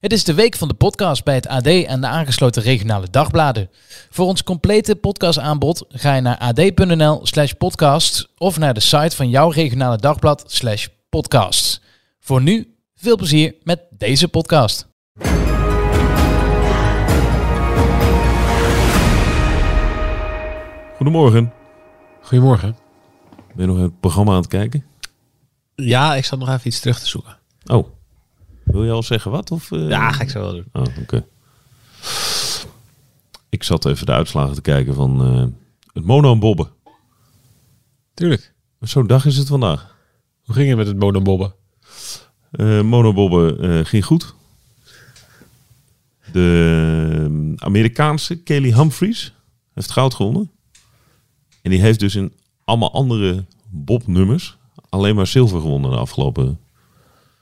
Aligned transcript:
Het 0.00 0.12
is 0.12 0.24
de 0.24 0.34
week 0.34 0.56
van 0.56 0.68
de 0.68 0.74
podcast 0.74 1.24
bij 1.24 1.34
het 1.34 1.46
AD 1.46 1.66
en 1.66 2.00
de 2.00 2.06
aangesloten 2.06 2.62
regionale 2.62 3.10
dagbladen. 3.10 3.70
Voor 4.10 4.26
ons 4.26 4.44
complete 4.44 4.96
podcastaanbod 4.96 5.84
ga 5.88 6.14
je 6.14 6.20
naar 6.20 6.38
ad.nl 6.38 7.20
slash 7.22 7.52
podcast 7.52 8.32
of 8.38 8.58
naar 8.58 8.74
de 8.74 8.80
site 8.80 9.16
van 9.16 9.28
jouw 9.28 9.50
regionale 9.50 9.96
dagblad 9.96 10.44
slash 10.46 10.86
podcast. 11.08 11.82
Voor 12.20 12.42
nu, 12.42 12.74
veel 12.94 13.16
plezier 13.16 13.54
met 13.62 13.80
deze 13.90 14.28
podcast. 14.28 14.88
Goedemorgen. 20.96 21.52
Goedemorgen. 22.20 22.76
Ben 23.54 23.66
je 23.66 23.72
nog 23.72 23.82
het 23.82 24.00
programma 24.00 24.32
aan 24.32 24.38
het 24.38 24.46
kijken? 24.46 24.84
Ja, 25.74 26.14
ik 26.14 26.24
zat 26.24 26.38
nog 26.38 26.48
even 26.48 26.66
iets 26.66 26.80
terug 26.80 26.98
te 26.98 27.06
zoeken. 27.06 27.39
Oh. 27.70 27.86
Wil 28.64 28.84
je 28.84 28.90
al 28.90 29.02
zeggen 29.02 29.30
wat? 29.30 29.50
Of, 29.50 29.72
eh? 29.72 29.88
Ja, 29.88 30.12
ga 30.12 30.22
ik 30.22 30.30
zo 30.30 30.40
wel 30.40 30.52
doen. 30.52 30.66
Oh, 30.72 30.82
oké. 31.00 31.26
Ik 33.48 33.62
zat 33.62 33.84
even 33.84 34.06
de 34.06 34.12
uitslagen 34.12 34.54
te 34.54 34.60
kijken 34.60 34.94
van 34.94 35.24
eh, 35.24 35.46
het 35.92 36.04
mono 36.04 36.32
en 36.32 36.38
bobben. 36.38 36.68
Tuurlijk. 38.14 38.52
Zo'n 38.80 39.06
dag 39.06 39.26
is 39.26 39.36
het 39.36 39.48
vandaag. 39.48 39.96
Hoe 40.44 40.54
ging 40.54 40.68
het 40.68 40.76
met 40.76 40.86
het 40.86 40.98
monobobben? 40.98 41.54
Eh 42.50 42.82
monobobben 42.82 43.60
eh, 43.60 43.84
ging 43.84 44.04
goed. 44.04 44.34
De 46.32 47.26
eh, 47.28 47.64
Amerikaanse 47.66 48.42
Kelly 48.42 48.72
Humphries 48.72 49.34
heeft 49.74 49.90
goud 49.90 50.14
gewonnen. 50.14 50.50
En 51.62 51.70
die 51.70 51.80
heeft 51.80 52.00
dus 52.00 52.14
in 52.14 52.32
allemaal 52.64 52.92
andere 52.92 53.44
bobnummers 53.68 54.56
alleen 54.88 55.14
maar 55.14 55.26
zilver 55.26 55.60
gewonnen 55.60 55.90
de 55.90 55.96
afgelopen 55.96 56.58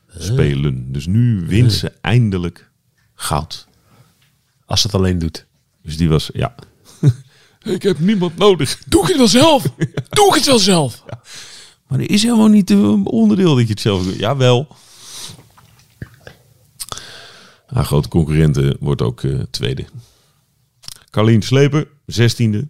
spelen. 0.08 0.92
Dus 0.92 1.06
nu 1.06 1.46
wint 1.46 1.72
ze 1.72 1.92
eindelijk 2.00 2.70
goud. 3.14 3.66
Als 4.66 4.82
het 4.82 4.94
alleen 4.94 5.18
doet. 5.18 5.46
Dus 5.82 5.96
die 5.96 6.08
was, 6.08 6.30
ja. 6.32 6.54
ik 7.74 7.82
heb 7.82 7.98
niemand 7.98 8.36
nodig. 8.36 8.82
Doe 8.86 9.02
ik 9.02 9.08
het 9.08 9.16
wel 9.16 9.28
zelf? 9.28 9.62
Doe 10.10 10.28
ik 10.28 10.34
het 10.34 10.46
wel 10.46 10.58
zelf? 10.58 11.04
Maar 11.86 11.98
er 11.98 12.10
is 12.10 12.22
helemaal 12.22 12.48
niet 12.48 12.70
een 12.70 13.06
onderdeel 13.06 13.54
dat 13.54 13.64
je 13.64 13.72
het 13.72 13.80
zelf 13.80 14.04
doet. 14.04 14.18
Jawel. 14.18 14.68
Haar 17.66 17.84
grote 17.84 18.08
concurrente 18.08 18.76
wordt 18.80 19.02
ook 19.02 19.22
eh, 19.22 19.40
tweede. 19.50 19.84
Carlien 21.10 21.42
Sleper, 21.42 21.88
zestiende. 22.06 22.68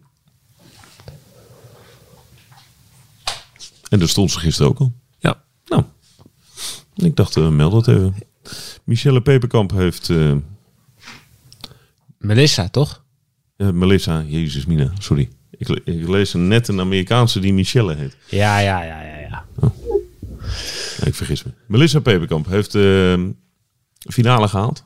En 3.89 3.99
daar 3.99 4.09
stond 4.09 4.31
ze 4.31 4.39
gisteren 4.39 4.71
ook 4.71 4.79
al. 4.79 4.93
Ik 6.99 7.17
dacht, 7.17 7.37
eh, 7.37 7.49
meld 7.49 7.73
dat 7.73 7.89
even. 7.89 8.15
Michelle 8.85 9.21
Peperkamp 9.23 9.71
heeft... 9.71 10.11
eh, 10.11 10.37
Melissa, 12.19 12.69
toch? 12.69 13.05
eh, 13.57 13.71
Melissa, 13.71 14.23
Jezus 14.23 14.67
Mina, 14.67 14.93
sorry. 14.99 15.29
Ik, 15.51 15.69
le- 15.69 15.81
ik 15.85 16.09
lees 16.09 16.33
net 16.35 16.69
een 16.69 16.81
Amerikaanse 16.81 17.41
die 17.41 17.53
Michelle 17.53 17.95
heet. 17.95 18.17
Ja, 18.29 18.59
ja, 18.59 18.83
ja, 18.83 19.03
ja, 19.03 19.17
ja. 19.19 19.45
Ja, 20.99 21.05
ik 21.07 21.15
vergis 21.15 21.43
me. 21.45 21.51
Melissa 21.67 22.01
Peperkamp 22.01 22.47
heeft 22.47 22.73
de 22.73 23.35
finale 23.99 24.49
gehaald 24.49 24.85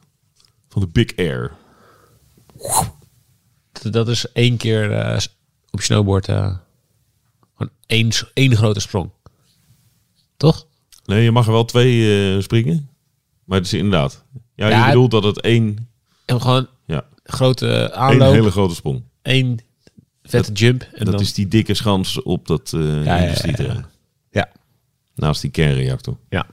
van 0.68 0.82
de 0.82 0.88
Big 0.88 1.16
Air. 1.16 1.50
Dat- 3.90 4.08
is 4.08 4.32
één 4.32 4.56
keer 4.56 5.16
op 5.70 5.80
snowboard 5.80 6.24
gewoon 6.24 6.60
één, 7.86 8.10
één 8.34 8.56
grote 8.56 8.80
sprong. 8.80 9.10
Toch? 10.36 10.66
Nee, 11.04 11.22
je 11.22 11.30
mag 11.30 11.46
er 11.46 11.52
wel 11.52 11.64
twee 11.64 12.34
eh, 12.36 12.42
springen. 12.42 12.88
Maar 13.44 13.58
het 13.58 13.66
is 13.66 13.72
inderdaad. 13.72 14.24
Ja, 14.54 14.68
Ja, 14.68 14.78
je 14.80 14.86
bedoelt 14.86 15.10
dat 15.10 15.24
het 15.24 15.40
één, 15.40 15.88
gewoon 16.26 16.66
ja, 16.86 17.04
grote 17.24 17.92
aanloop, 17.94 18.32
hele 18.32 18.50
grote 18.50 18.74
sprong. 18.74 19.02
één 19.22 19.58
vette 20.22 20.52
jump. 20.52 20.82
En 20.82 21.04
dat 21.04 21.12
dan, 21.14 21.22
is 21.22 21.34
die 21.34 21.48
dikke 21.48 21.74
schans 21.74 22.22
op 22.22 22.46
dat 22.46 22.72
eh 22.72 22.80
ja, 23.04 23.16
ja, 23.16 23.22
industrieterrein. 23.22 23.86
ja. 24.30 24.50
Naast 25.14 25.40
die 25.40 25.50
kernreactor. 25.50 26.16
ja. 26.28 26.46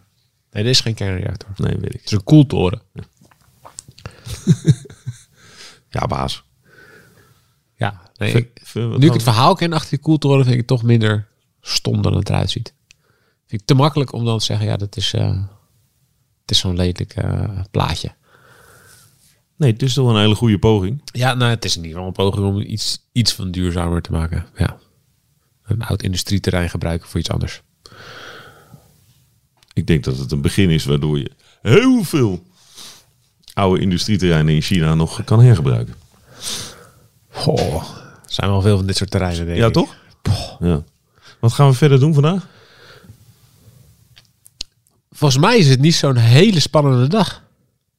Nee, 0.51 0.63
dit 0.63 0.71
is 0.71 0.81
geen 0.81 0.93
kernreactor. 0.93 1.49
Nee, 1.55 1.75
weet 1.77 1.93
ik. 1.93 1.99
Het 1.99 2.05
is 2.05 2.11
een 2.11 2.23
koeltoren. 2.23 2.81
Ja, 5.89 6.05
baas. 6.15 6.43
Ja. 7.75 8.01
Nee, 8.17 8.31
ik- 8.33 8.61
nu 8.73 9.05
ik 9.07 9.13
het 9.13 9.23
verhaal 9.23 9.55
ken 9.55 9.73
achter 9.73 9.89
die 9.89 9.99
koeltoren, 9.99 10.39
vind 10.41 10.51
ik 10.53 10.57
het 10.59 10.67
toch 10.67 10.83
minder 10.83 11.27
stom 11.61 12.01
dan 12.01 12.15
het 12.15 12.29
eruit 12.29 12.49
ziet. 12.51 12.73
Vind 13.49 13.61
ik 13.61 13.67
te 13.67 13.73
makkelijk 13.73 14.13
om 14.13 14.25
dan 14.25 14.37
te 14.39 14.45
zeggen, 14.45 14.65
ja, 14.65 14.77
dat 14.77 14.97
is, 14.97 15.13
eh, 15.13 15.29
het 16.41 16.51
is 16.51 16.59
zo'n 16.59 16.75
lelijk 16.75 17.13
eh, 17.15 17.59
plaatje. 17.71 18.11
Nee, 19.55 19.71
het 19.71 19.81
is 19.81 19.93
toch 19.93 20.09
een 20.09 20.19
hele 20.19 20.35
goede 20.35 20.59
poging. 20.59 21.01
Ja, 21.11 21.33
nou, 21.33 21.49
het 21.51 21.65
is 21.65 21.75
in 21.77 21.83
ieder 21.83 21.97
geval 21.97 22.07
een 22.07 22.31
poging 22.31 22.45
om 22.47 22.59
iets, 22.61 23.07
iets 23.11 23.33
van 23.33 23.51
duurzamer 23.51 24.01
te 24.01 24.11
maken. 24.11 24.45
Ja. 24.57 24.77
Een 25.63 25.81
oud 25.83 26.03
industrieterrein 26.03 26.69
gebruiken 26.69 27.09
voor 27.09 27.19
iets 27.19 27.29
anders. 27.29 27.61
Ik 29.73 29.87
denk 29.87 30.03
dat 30.03 30.17
het 30.17 30.31
een 30.31 30.41
begin 30.41 30.69
is 30.69 30.85
waardoor 30.85 31.17
je 31.19 31.31
heel 31.61 32.03
veel 32.03 32.43
oude 33.53 33.81
industrieterreinen 33.81 34.53
in 34.53 34.61
China 34.61 34.93
nog 34.95 35.23
kan 35.23 35.41
hergebruiken. 35.41 35.95
Goh, 37.29 37.75
er 38.25 38.33
zijn 38.33 38.49
wel 38.49 38.61
veel 38.61 38.77
van 38.77 38.85
dit 38.85 38.97
soort 38.97 39.11
terreinen, 39.11 39.45
denk 39.45 39.57
Ja, 39.57 39.67
ik. 39.67 39.73
toch? 39.73 39.95
Ja. 40.59 40.83
Wat 41.39 41.53
gaan 41.53 41.69
we 41.69 41.73
verder 41.75 41.99
doen 41.99 42.13
vandaag? 42.13 42.47
Volgens 45.19 45.41
mij 45.41 45.57
is 45.57 45.67
het 45.67 45.79
niet 45.79 45.95
zo'n 45.95 46.15
hele 46.15 46.59
spannende 46.59 47.07
dag. 47.07 47.43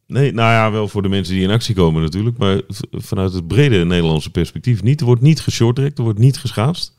Nee, 0.07 0.33
nou 0.33 0.53
ja, 0.53 0.71
wel 0.71 0.89
voor 0.89 1.03
de 1.03 1.09
mensen 1.09 1.35
die 1.35 1.43
in 1.43 1.51
actie 1.51 1.75
komen 1.75 2.03
natuurlijk. 2.03 2.39
Maar 2.39 2.61
vanuit 2.93 3.33
het 3.33 3.47
brede 3.47 3.85
Nederlandse 3.85 4.31
perspectief 4.31 4.83
niet. 4.83 5.01
Er 5.01 5.07
wordt 5.07 5.23
niet 5.23 5.41
geshorttrekt, 5.41 5.99
er 5.99 6.05
wordt 6.05 6.19
niet 6.19 6.39
geschaatst. 6.39 6.95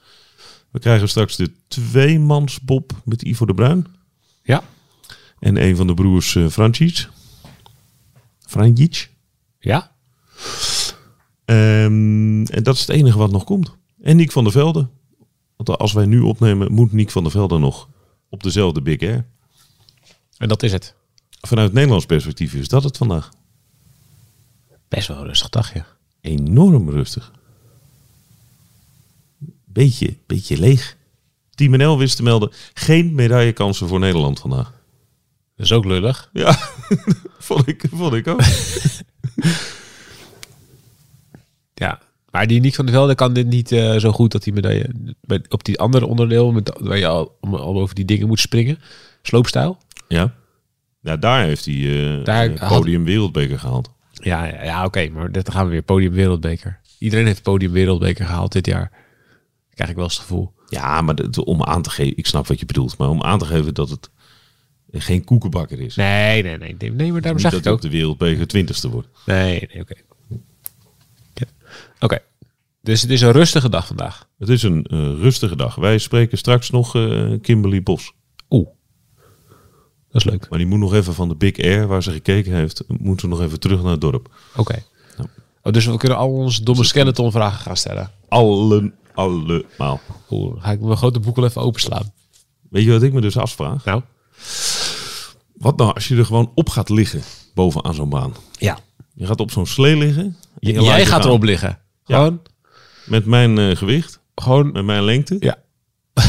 We 0.72 0.80
krijgen 0.80 1.10
straks 1.10 1.36
de 1.36 1.52
tweemansbob 1.68 2.92
met 3.06 3.22
Ivo 3.22 3.46
de 3.46 3.54
Bruin. 3.54 3.88
Ja. 4.44 4.64
En 5.40 5.64
een 5.64 5.76
van 5.76 5.88
de 5.88 5.94
broers 5.94 6.36
uh, 6.36 6.50
Frančić. 6.50 7.08
Franjic. 8.40 9.10
Ja? 9.60 9.92
Ehm, 11.46 12.44
en 12.46 12.64
dat 12.64 12.76
is 12.76 12.82
het 12.82 12.90
enige 12.90 13.18
wat 13.18 13.32
nog 13.32 13.44
komt. 13.44 13.76
En 14.02 14.16
Niek 14.16 14.32
van 14.32 14.44
der 14.44 14.54
Velde. 14.54 14.88
Want 15.56 15.80
als 15.80 15.94
wij 15.94 16.06
nu 16.06 16.20
opnemen, 16.20 16.72
moet 16.72 16.92
Niek 16.92 17.12
van 17.12 17.24
der 17.24 17.32
Velde 17.32 17.58
nog 17.58 17.90
op 18.30 18.44
dezelfde 18.44 18.82
Big 18.82 19.02
Air. 19.02 19.26
En 20.42 20.48
dat 20.48 20.64
is 20.64 20.72
het. 20.72 20.94
Vanuit 21.42 21.74
Nederlands 21.74 22.06
perspectief 22.06 22.54
is 22.54 22.68
dat 22.68 22.84
het 22.84 22.98
vandaag. 22.98 23.30
Best 24.88 25.08
wel 25.08 25.18
een 25.18 25.26
rustig 25.26 25.50
dagje. 25.50 25.84
Enorm 26.22 26.90
rustig. 26.90 27.32
Beetje, 29.66 30.16
beetje 30.26 30.58
leeg. 30.60 30.98
Team 31.56 31.72
NL 31.78 31.98
wist 31.98 32.16
te 32.16 32.24
melden. 32.24 32.52
Geen 32.74 33.16
medaillekansen 33.16 33.88
voor 33.88 34.00
Nederland 34.00 34.40
vandaag. 34.40 34.74
Dat 35.56 35.66
is 35.66 35.72
ook 35.72 35.86
lullig. 35.86 36.30
Ja, 36.34 36.54
vond, 37.40 37.68
ik, 37.68 37.84
vond 37.92 38.14
ik 38.14 38.28
ook. 38.28 38.42
Ja. 41.74 42.00
Maar 42.32 42.48
die 42.48 42.60
Nick 42.60 42.76
van 42.76 42.86
der 42.86 42.94
Velde 42.94 43.16
kan 43.16 43.34
dit 43.34 43.48
niet 43.48 43.72
eh, 43.72 43.96
zo 43.98 44.12
goed 44.12 44.32
dat 44.32 44.44
hij 44.44 44.54
medaille... 44.54 44.90
Op 45.50 45.64
die 45.64 45.80
andere 45.80 46.06
onderdeel, 46.06 46.52
met, 46.52 46.72
waar 46.80 46.98
je 46.98 47.08
al, 47.08 47.38
om- 47.42 47.56
al 47.56 47.80
over 47.80 47.96
die 47.96 48.06
dingen 48.06 48.28
moet 48.28 48.40
springen. 48.40 48.80
Sloopstijl. 49.22 49.78
Ja. 50.12 50.34
Ja, 51.02 51.18
daar 51.18 51.44
heeft 51.44 51.66
hij 51.66 51.76
eh 52.20 52.26
Daar 52.26 52.58
had- 52.60 52.70
podium 52.78 53.04
wereldbeker 53.04 53.60
gehaald. 53.60 53.92
Ja, 54.14 54.46
ja, 54.46 54.64
ja 54.64 54.86
oké. 54.86 55.10
maar 55.10 55.32
dat 55.32 55.52
gaan 55.52 55.66
we 55.66 55.72
weer. 55.72 55.82
Podium 55.82 56.12
wereldbeker. 56.12 56.80
Iedereen 57.00 57.26
heeft 57.26 57.42
podium 57.44 57.72
wereldbeker 57.72 58.26
gehaald 58.26 58.52
dit 58.52 58.66
jaar. 58.66 58.92
Krijg 59.74 59.90
ik 59.90 59.96
wel 59.96 60.06
eens 60.06 60.14
het 60.14 60.22
gevoel. 60.24 60.54
Ja, 60.68 61.02
maar 61.02 61.16
dat, 61.16 61.38
om 61.44 61.64
aan 61.64 61.82
te 61.82 61.90
geven, 61.90 62.18
ik 62.18 62.26
snap 62.26 62.48
wat 62.48 62.60
je 62.60 62.66
bedoelt, 62.66 62.98
maar 62.98 63.10
om 63.10 63.24
aan 63.24 63.40
te 63.40 63.46
geven 63.46 63.74
dat 63.74 63.90
het 63.90 64.10
geen 64.92 65.24
koekenbakker 65.24 65.80
is. 65.80 65.96
Nee, 65.96 66.44
nee, 66.44 66.58
nee. 66.58 66.76
Nee, 66.80 66.92
nee 66.92 67.12
maar 67.12 67.22
daarom 67.22 67.42
Niet 67.42 67.52
zeg 67.52 67.52
dat 67.52 67.60
ik 67.60 67.64
hij 67.64 67.74
ook. 67.74 67.82
de 67.82 67.90
wereldbeker 67.90 68.48
twintigste 68.48 68.90
wordt. 68.90 69.08
Nee, 69.26 69.68
nee, 69.74 69.82
oké. 69.82 69.94
Ja. 71.34 71.46
Oké. 72.00 72.20
Dus 72.82 73.02
het 73.02 73.12
is 73.12 73.22
een 73.22 73.32
rustige 73.32 73.70
dag 73.70 73.88
vandaag. 73.88 74.28
Het 74.40 74.50
is 74.50 74.64
een 74.64 74.84
eh, 74.84 74.98
rustige 75.00 75.56
dag. 75.56 75.76
Wij 75.76 75.98
spreken 75.98 76.38
straks 76.38 76.70
nog 76.70 76.96
eh, 76.96 77.32
Kimberly 77.42 77.84
Bos. 77.84 78.14
Dat 80.12 80.26
is 80.26 80.32
leuk. 80.32 80.50
Maar 80.50 80.60
die 80.60 80.68
moet 80.68 80.80
nog 80.80 80.94
even 80.94 81.14
van 81.14 81.30
de 81.30 81.36
Big 81.36 81.58
Air, 81.60 81.88
waar 81.88 82.04
ze 82.04 82.12
gekeken 82.12 82.54
heeft, 82.54 82.84
moet 82.88 83.20
ze 83.20 83.28
nog 83.28 83.42
even 83.42 83.60
terug 83.60 83.82
naar 83.82 83.92
het 83.92 84.02
dorp. 84.02 84.30
Oké. 84.56 84.84
Oh, 85.64 85.72
dus 85.74 85.86
we 85.86 85.98
kunnen 85.98 86.18
al 86.18 86.30
onze 86.32 86.64
domme 86.64 86.84
skeleton 86.84 87.32
vragen 87.32 87.60
gaan 87.60 87.78
stellen. 87.78 88.12
Allen, 88.28 88.94
allemaal. 89.14 90.00
Oeh, 90.30 90.64
ga 90.64 90.72
ik 90.72 90.82
mijn 90.82 90.98
grote 90.98 91.20
boek 91.20 91.36
wel 91.36 91.46
even 91.46 91.62
openslaan. 91.62 92.12
Weet 92.70 92.84
je 92.84 92.92
wat 92.92 93.04
ik 93.04 93.14
me 93.14 93.22
dus 93.22 93.38
afvraag? 93.38 93.86
Nou? 93.86 94.02
Wat 95.54 95.78
nou 95.78 95.94
als 95.94 96.08
je 96.08 96.16
er 96.16 96.26
gewoon 96.26 96.52
op 96.56 96.70
gaat 96.70 96.90
liggen 96.90 97.22
bovenaan 97.54 97.94
zo'n 97.94 98.10
baan? 98.10 98.34
Ja. 98.52 98.80
Je 99.14 99.26
gaat 99.26 99.40
op 99.40 99.52
zo'n 99.52 99.66
slee 99.66 99.96
liggen. 99.98 100.24
en 100.24 100.36
je 100.60 100.72
Jij 100.82 101.00
je 101.00 101.06
gaat 101.06 101.20
gaan. 101.22 101.28
erop 101.30 101.44
liggen. 101.44 101.80
Ja. 102.06 102.16
Gewoon, 102.16 102.42
Met 103.06 103.26
mijn 103.26 103.58
eh, 103.58 103.76
gewicht, 103.76 104.20
gewoon, 104.36 104.72
met 104.72 104.86
mijn 104.86 105.04
lengte. 105.04 105.36
ja. 105.40 105.58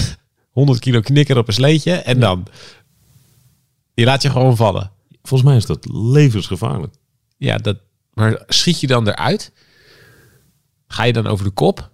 100 0.52 0.78
kilo 0.78 1.00
knikker 1.00 1.38
op 1.38 1.49
een 1.49 1.55
sleetje 1.55 1.93
en 1.93 2.20
dan. 2.20 2.46
Je 3.94 4.05
laat 4.05 4.23
je 4.23 4.31
gewoon 4.31 4.56
vallen. 4.56 4.91
Volgens 5.23 5.50
mij 5.50 5.59
is 5.59 5.67
dat 5.67 5.87
levensgevaarlijk. 5.93 6.94
Ja, 7.37 7.56
dat, 7.56 7.79
maar 8.15 8.43
schiet 8.49 8.81
je 8.81 8.87
dan 8.87 9.09
eruit? 9.09 9.53
Ga 10.87 11.03
je 11.03 11.12
dan 11.12 11.27
over 11.27 11.44
de 11.44 11.50
kop? 11.50 11.91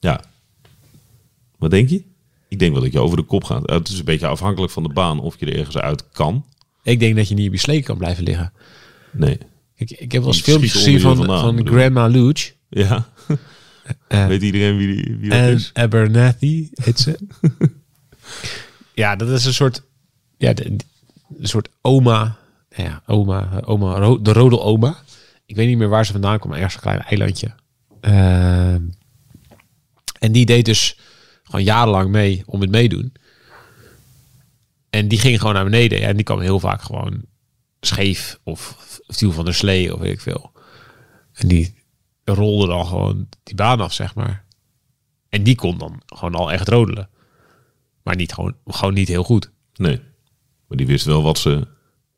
Ja. 0.00 0.24
Wat 1.58 1.70
denk 1.70 1.88
je? 1.88 2.02
Ik 2.48 2.58
denk 2.58 2.72
wel 2.72 2.82
dat 2.82 2.92
je 2.92 3.00
over 3.00 3.16
de 3.16 3.22
kop 3.22 3.44
gaat. 3.44 3.70
Het 3.70 3.88
is 3.88 3.98
een 3.98 4.04
beetje 4.04 4.26
afhankelijk 4.26 4.72
van 4.72 4.82
de 4.82 4.92
baan 4.92 5.20
of 5.20 5.40
je 5.40 5.46
er 5.46 5.58
ergens 5.58 5.76
uit 5.76 6.08
kan. 6.10 6.44
Ik 6.82 7.00
denk 7.00 7.16
dat 7.16 7.28
je 7.28 7.34
niet 7.34 7.46
op 7.46 7.52
je 7.52 7.58
slee 7.60 7.82
kan 7.82 7.98
blijven 7.98 8.24
liggen. 8.24 8.52
Nee. 9.12 9.38
Ik, 9.74 9.90
ik 9.90 10.12
heb 10.12 10.22
wel 10.22 10.30
eens 10.32 10.36
Die 10.36 10.44
filmpjes 10.44 10.72
gezien 10.72 11.00
van, 11.00 11.16
vandaan, 11.16 11.56
van? 11.56 11.66
Grandma 11.66 12.06
Luge. 12.06 12.52
Ja. 12.68 13.08
Eh, 14.08 14.26
Weet 14.26 14.42
iedereen 14.42 14.76
wie, 14.76 14.94
die, 14.94 15.16
wie 15.16 15.30
dat 15.30 15.38
en 15.38 15.54
is? 15.54 15.70
Abernathy 15.72 16.68
heet 16.72 17.00
ze. 17.00 17.18
ja, 18.94 19.16
dat 19.16 19.28
is 19.28 19.44
een 19.44 19.54
soort... 19.54 19.82
Ja, 20.36 20.52
een 20.56 20.80
soort 21.40 21.68
oma. 21.80 22.36
Ja, 22.68 23.02
oma. 23.06 23.60
oma 23.64 24.16
de 24.18 24.32
rodel 24.32 24.62
oma. 24.62 24.96
Ik 25.46 25.56
weet 25.56 25.68
niet 25.68 25.78
meer 25.78 25.88
waar 25.88 26.06
ze 26.06 26.12
vandaan 26.12 26.38
kwam. 26.38 26.52
Ergens 26.52 26.74
een 26.74 26.80
klein 26.80 27.00
eilandje. 27.00 27.54
Ehm, 28.00 28.82
en 30.18 30.32
die 30.32 30.46
deed 30.46 30.64
dus 30.64 30.98
gewoon 31.42 31.64
jarenlang 31.64 32.10
mee 32.10 32.42
om 32.46 32.60
het 32.60 32.70
meedoen. 32.70 33.12
En 34.90 35.08
die 35.08 35.18
ging 35.18 35.38
gewoon 35.38 35.54
naar 35.54 35.64
beneden. 35.64 36.00
Ja, 36.00 36.06
en 36.06 36.16
die 36.16 36.24
kwam 36.24 36.40
heel 36.40 36.60
vaak 36.60 36.82
gewoon 36.82 37.24
scheef 37.80 38.38
of 38.42 38.76
viel 39.06 39.32
van 39.32 39.44
de 39.44 39.52
slee 39.52 39.94
of 39.94 40.00
weet 40.00 40.12
ik 40.12 40.20
veel. 40.20 40.52
En 41.32 41.48
die 41.48 41.82
rolde 42.24 42.66
dan 42.66 42.86
gewoon 42.86 43.28
die 43.42 43.54
baan 43.54 43.80
af, 43.80 43.92
zeg 43.92 44.14
maar. 44.14 44.44
En 45.28 45.42
die 45.42 45.54
kon 45.54 45.78
dan 45.78 46.02
gewoon 46.06 46.34
al 46.34 46.52
echt 46.52 46.68
rodelen. 46.68 47.08
Maar 48.04 48.16
niet 48.16 48.32
gewoon, 48.32 48.56
gewoon 48.66 48.94
niet 48.94 49.08
heel 49.08 49.24
goed. 49.24 49.50
Nee. 49.74 50.00
Maar 50.66 50.76
die 50.76 50.86
wist 50.86 51.04
wel 51.04 51.22
wat 51.22 51.38
ze... 51.38 51.66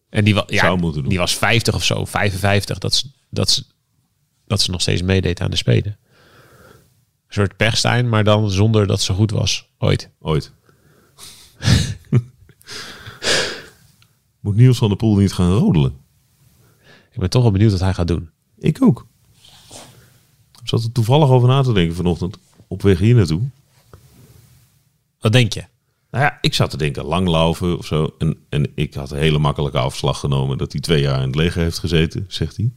En 0.08 0.24
die, 0.24 0.34
wa 0.34 0.44
ja, 0.46 0.60
Zou 0.60 0.78
moeten 0.78 1.00
doen. 1.00 1.10
die 1.10 1.18
was 1.18 1.36
50 1.36 1.74
of 1.74 1.84
zo, 1.84 2.04
55, 2.04 2.78
dat 2.78 2.94
ze, 2.94 3.10
dat 3.30 3.50
ze, 3.50 3.64
dat 4.46 4.60
ze 4.60 4.70
nog 4.70 4.80
steeds 4.80 5.02
meedeed 5.02 5.40
aan 5.40 5.50
de 5.50 5.56
Spelen. 5.56 5.96
Een 7.26 7.34
soort 7.34 7.56
pechstein, 7.56 8.08
maar 8.08 8.24
dan 8.24 8.50
zonder 8.50 8.86
dat 8.86 9.00
ze 9.00 9.12
goed 9.12 9.30
was, 9.30 9.68
ooit. 9.78 10.10
Ooit. 10.20 10.52
Moet 14.40 14.56
Niels 14.56 14.78
van 14.78 14.88
der 14.88 14.96
Poel 14.96 15.16
niet 15.16 15.32
gaan 15.32 15.52
rodelen? 15.52 15.96
Ik 17.12 17.18
ben 17.18 17.30
toch 17.30 17.42
wel 17.42 17.50
benieuwd 17.50 17.70
wat 17.70 17.80
hij 17.80 17.94
gaat 17.94 18.08
doen. 18.08 18.30
Ik 18.58 18.82
ook. 18.82 19.06
Ik 20.62 20.68
zat 20.68 20.82
er 20.82 20.92
toevallig 20.92 21.28
over 21.28 21.48
na 21.48 21.62
te 21.62 21.72
denken 21.72 21.96
vanochtend. 21.96 22.38
Op 22.66 22.82
weg 22.82 22.98
hier 22.98 23.14
naartoe. 23.14 23.42
Wat 25.20 25.32
denk 25.32 25.52
je? 25.52 25.64
Nou 26.16 26.28
ja, 26.28 26.38
ik 26.40 26.54
zat 26.54 26.70
te 26.70 26.76
denken 26.76 27.04
langlaufen 27.04 27.78
of 27.78 27.86
zo. 27.86 28.14
En, 28.18 28.36
en 28.48 28.72
ik 28.74 28.94
had 28.94 29.10
een 29.10 29.18
hele 29.18 29.38
makkelijke 29.38 29.78
afslag 29.78 30.20
genomen 30.20 30.58
dat 30.58 30.72
hij 30.72 30.80
twee 30.80 31.00
jaar 31.00 31.20
in 31.20 31.26
het 31.26 31.34
leger 31.34 31.62
heeft 31.62 31.78
gezeten, 31.78 32.24
zegt 32.28 32.56
hij. 32.56 32.70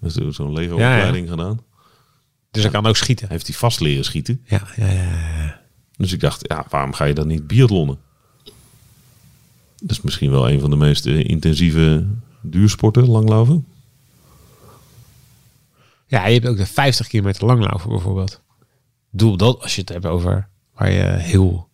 Dus 0.00 0.14
heeft 0.14 0.34
zo'n 0.34 0.52
legeropleiding 0.52 1.28
gedaan. 1.28 1.60
Dus 2.50 2.62
hij 2.62 2.72
kan 2.72 2.86
ook 2.86 2.96
schieten. 2.96 3.28
Heeft 3.28 3.46
hij 3.46 3.56
vast 3.56 3.80
leren 3.80 4.04
schieten. 4.04 4.42
Ja, 4.44 4.66
ja, 4.76 4.90
ja. 4.90 5.60
Dus 5.96 6.12
ik 6.12 6.20
dacht, 6.20 6.48
ja, 6.48 6.66
waarom 6.68 6.92
ga 6.92 7.04
je 7.04 7.14
dan 7.14 7.26
niet 7.26 7.46
biathlonnen? 7.46 7.98
Dat 9.76 9.90
is 9.90 10.00
misschien 10.00 10.30
wel 10.30 10.50
een 10.50 10.60
van 10.60 10.70
de 10.70 10.76
meest 10.76 11.06
eh, 11.06 11.24
intensieve 11.24 12.06
duursporten, 12.40 13.08
langlaufen. 13.08 13.66
Ja, 16.06 16.26
je 16.26 16.34
hebt 16.34 16.46
ook 16.46 16.56
de 16.56 16.66
50 16.66 17.06
kilometer 17.06 17.46
langlaufen 17.46 17.90
bijvoorbeeld. 17.90 18.40
Doel 19.10 19.36
dat, 19.36 19.62
als 19.62 19.74
je 19.74 19.80
het 19.80 19.90
hebt 19.90 20.06
over 20.06 20.48
waar 20.74 20.90
je 20.90 21.02
heel 21.02 21.70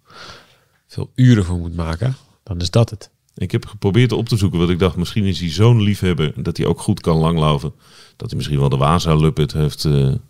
veel 0.89 1.11
uren 1.15 1.45
voor 1.45 1.59
moet 1.59 1.77
maken, 1.77 2.17
dan 2.43 2.61
is 2.61 2.71
dat 2.71 2.91
het. 2.91 3.11
Ik 3.35 3.51
heb 3.51 3.67
geprobeerd 3.67 4.13
op 4.13 4.29
te 4.29 4.37
zoeken, 4.37 4.59
want 4.59 4.71
ik 4.71 4.79
dacht, 4.79 4.97
misschien 4.97 5.25
is 5.25 5.41
hij 5.41 5.51
zo'n 5.51 5.83
liefhebber 5.83 6.43
dat 6.43 6.57
hij 6.57 6.67
ook 6.67 6.81
goed 6.81 7.01
kan 7.01 7.17
langlaufen. 7.17 7.73
Dat 8.17 8.29
hij 8.29 8.37
misschien 8.37 8.59
wel 8.59 8.69
de 8.69 8.77
Waza 8.77 9.15
Luppet 9.15 9.53
heeft. 9.53 9.83
de- 9.83 10.21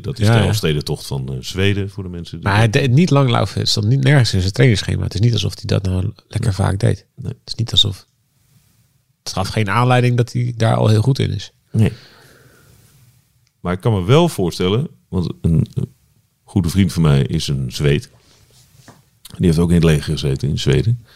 dat 0.00 0.18
is 0.18 0.26
Ja, 0.26 0.38
de. 0.40 0.46
Elfstedentocht 0.46 1.06
van 1.06 1.28
eh, 1.32 1.36
Zweden 1.40 1.90
voor 1.90 2.02
de 2.02 2.08
mensen. 2.08 2.36
die- 2.38 2.46
Maar 2.48 2.56
hij 2.56 2.70
deed 2.70 2.90
niet 2.90 3.10
langlaufen. 3.10 3.60
Het 3.60 3.68
stond 3.68 3.86
niet 3.86 4.02
nergens 4.02 4.34
in 4.34 4.40
zijn 4.40 4.52
trainingsschema. 4.52 5.02
Het 5.02 5.14
is 5.14 5.20
niet 5.20 5.32
alsof 5.32 5.54
hij 5.54 5.64
dat 5.66 5.82
nou 5.82 6.12
lekker 6.28 6.54
vaak 6.54 6.78
deed. 6.78 7.06
Nee. 7.16 7.32
Het 7.32 7.40
is 7.48 7.54
niet 7.54 7.70
alsof... 7.70 8.06
Het 9.22 9.32
gaf 9.32 9.48
geen 9.48 9.70
aanleiding 9.70 10.16
dat 10.16 10.32
hij 10.32 10.54
daar 10.56 10.74
al 10.76 10.88
heel 10.88 11.02
goed 11.02 11.18
in 11.18 11.30
is. 11.34 11.52
Nee. 11.72 11.92
Maar 13.60 13.72
ik 13.72 13.80
kan 13.80 13.92
me 13.92 14.04
wel 14.04 14.28
voorstellen, 14.28 14.88
want 15.08 15.32
een, 15.40 15.66
een 15.74 15.92
goede 16.44 16.68
vriend 16.68 16.92
van 16.92 17.02
mij 17.02 17.22
is 17.22 17.48
een 17.48 17.72
Zweed. 17.72 18.10
Die 19.38 19.46
heeft 19.46 19.58
ook 19.58 19.68
in 19.68 19.74
het 19.74 19.84
leger 19.84 20.02
gezeten 20.12 20.48
in 20.48 20.58
Zweden. 20.58 21.06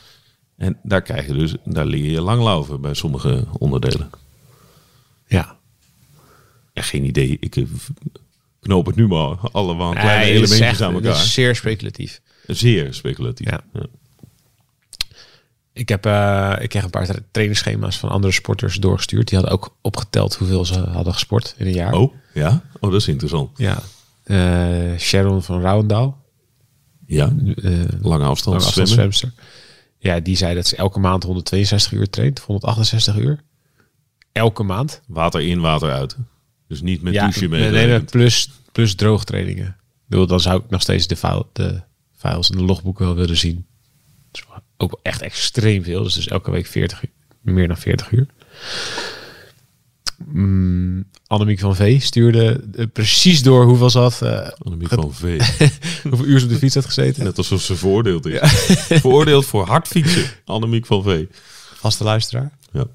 En 0.56 0.78
daar 0.82 1.02
krijg 1.02 1.26
je 1.26 1.32
dus, 1.32 1.54
daar 1.64 1.86
leer 1.86 2.10
je 2.10 2.20
langlaufen 2.20 2.80
bij 2.80 2.94
sommige 2.94 3.44
onderdelen. 3.58 4.10
Ja. 5.26 5.56
Ja, 6.72 6.82
geen 6.82 7.04
idee. 7.04 7.36
Ik 7.40 7.56
eh, 7.56 7.64
knoop 8.60 8.86
het 8.86 8.96
nu 8.96 9.06
maar 9.06 9.36
allemaal 9.52 9.92
kleine 9.92 10.24
Nee, 10.24 10.28
is 10.32 10.36
elementjes 10.38 10.60
echt- 10.60 10.80
aan 10.80 10.94
elkaar. 10.94 11.10
is 11.12 11.32
zeer 11.32 11.56
speculatief. 11.56 12.20
Zeer 12.46 12.94
speculatief. 12.94 13.50
Ja. 13.50 13.60
Ik 15.72 15.88
heb 15.88 16.06
eh, 16.06 16.52
ik 16.60 16.68
kreeg 16.68 16.82
een 16.84 16.90
paar 16.90 17.06
tra- 17.06 17.18
trainingsschema's 17.30 17.98
van 17.98 18.08
andere 18.08 18.32
sporters 18.32 18.76
doorgestuurd. 18.76 19.28
Die 19.28 19.38
hadden 19.38 19.56
ook 19.56 19.76
opgeteld 19.80 20.34
hoeveel 20.36 20.64
ze 20.64 20.78
hadden 20.80 21.12
gesport 21.12 21.54
in 21.58 21.66
een 21.66 21.72
jaar. 21.72 21.92
Oh, 21.92 22.14
ja? 22.34 22.62
Oh, 22.80 22.90
dat 22.90 23.00
is 23.00 23.08
interessant. 23.08 23.50
Ja. 23.58 23.82
Eh, 24.22 24.98
Sharon 24.98 25.42
van 25.42 25.60
Rouwendaal. 25.60 26.21
Ja, 27.12 27.32
eh, 27.62 27.72
lange 28.00 28.24
afstand 28.24 28.56
afstandszwemster. 28.56 29.32
Ja, 29.98 30.20
die 30.20 30.36
zei 30.36 30.54
dat 30.54 30.66
ze 30.66 30.76
elke 30.76 30.98
maand 30.98 31.22
162 31.22 31.92
uur 31.92 32.10
traint. 32.10 32.38
of 32.38 32.46
168 32.46 33.16
uur. 33.16 33.42
Elke 34.32 34.62
maand. 34.62 35.00
Water 35.06 35.40
in, 35.40 35.60
water 35.60 35.90
uit. 35.90 36.16
Dus 36.68 36.80
niet 36.80 37.02
met 37.02 37.12
ja, 37.12 37.22
douchen 37.22 37.50
mee. 37.50 37.70
nee, 37.70 37.86
nee, 37.86 38.00
plus, 38.00 38.50
plus 38.72 38.94
droogtrainingen. 38.94 39.76
Bedoel, 40.06 40.26
dan 40.26 40.40
zou 40.40 40.62
ik 40.62 40.70
nog 40.70 40.82
steeds 40.82 41.06
de, 41.06 41.16
file, 41.16 41.46
de 41.52 41.82
files 42.16 42.50
en 42.50 42.56
de 42.56 42.64
logboeken 42.64 43.06
wel 43.06 43.14
willen 43.14 43.36
zien. 43.36 43.66
Ook 44.76 44.98
echt 45.02 45.22
extreem 45.22 45.84
veel. 45.84 46.02
Dus, 46.02 46.14
dus 46.14 46.28
elke 46.28 46.50
week 46.50 46.66
40 46.66 47.02
uur, 47.04 47.10
meer 47.54 47.68
dan 47.68 47.76
40 47.76 48.10
uur. 48.10 48.26
Mm, 50.26 51.04
Annemiek 51.26 51.58
van 51.58 51.76
V 51.76 52.02
stuurde 52.02 52.64
eh, 52.76 52.86
precies 52.92 53.42
door 53.42 53.64
hoeveel 53.64 53.90
ze 53.90 53.98
had, 53.98 54.22
eh, 54.22 54.48
Annemiek 54.58 54.88
van 54.88 55.14
V. 55.14 55.22
hoeveel 56.08 56.26
uur 56.26 56.38
ze 56.38 56.44
op 56.44 56.50
de 56.50 56.58
fiets 56.58 56.74
had 56.74 56.84
gezeten. 56.84 57.24
Net 57.24 57.38
alsof 57.38 57.62
ze 57.62 57.76
veroordeeld 57.76 58.26
is. 58.26 58.40
Veroordeeld 59.00 59.46
voor 59.46 59.66
hard 59.66 59.88
fietsen. 59.88 60.24
Annemiek 60.44 60.86
van 60.86 61.02
V. 61.02 61.24
Vaste 61.74 62.04
luisteraar. 62.04 62.52
Ja. 62.72 62.86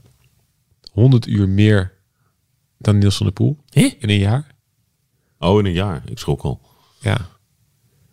100 0.92 1.28
uur 1.28 1.50
meer 1.50 1.94
dan 2.78 2.98
Niels 2.98 3.18
van 3.18 3.26
der 3.26 3.36
Poel 3.36 3.58
in 3.74 3.96
een 4.00 4.20
jaar. 4.20 4.56
Oh, 5.40 5.60
in 5.60 5.66
een 5.66 5.74
jaar. 5.74 6.04
Ik 6.06 6.18
schrok 6.20 6.42
al. 6.42 6.62
Ja. 7.00 7.30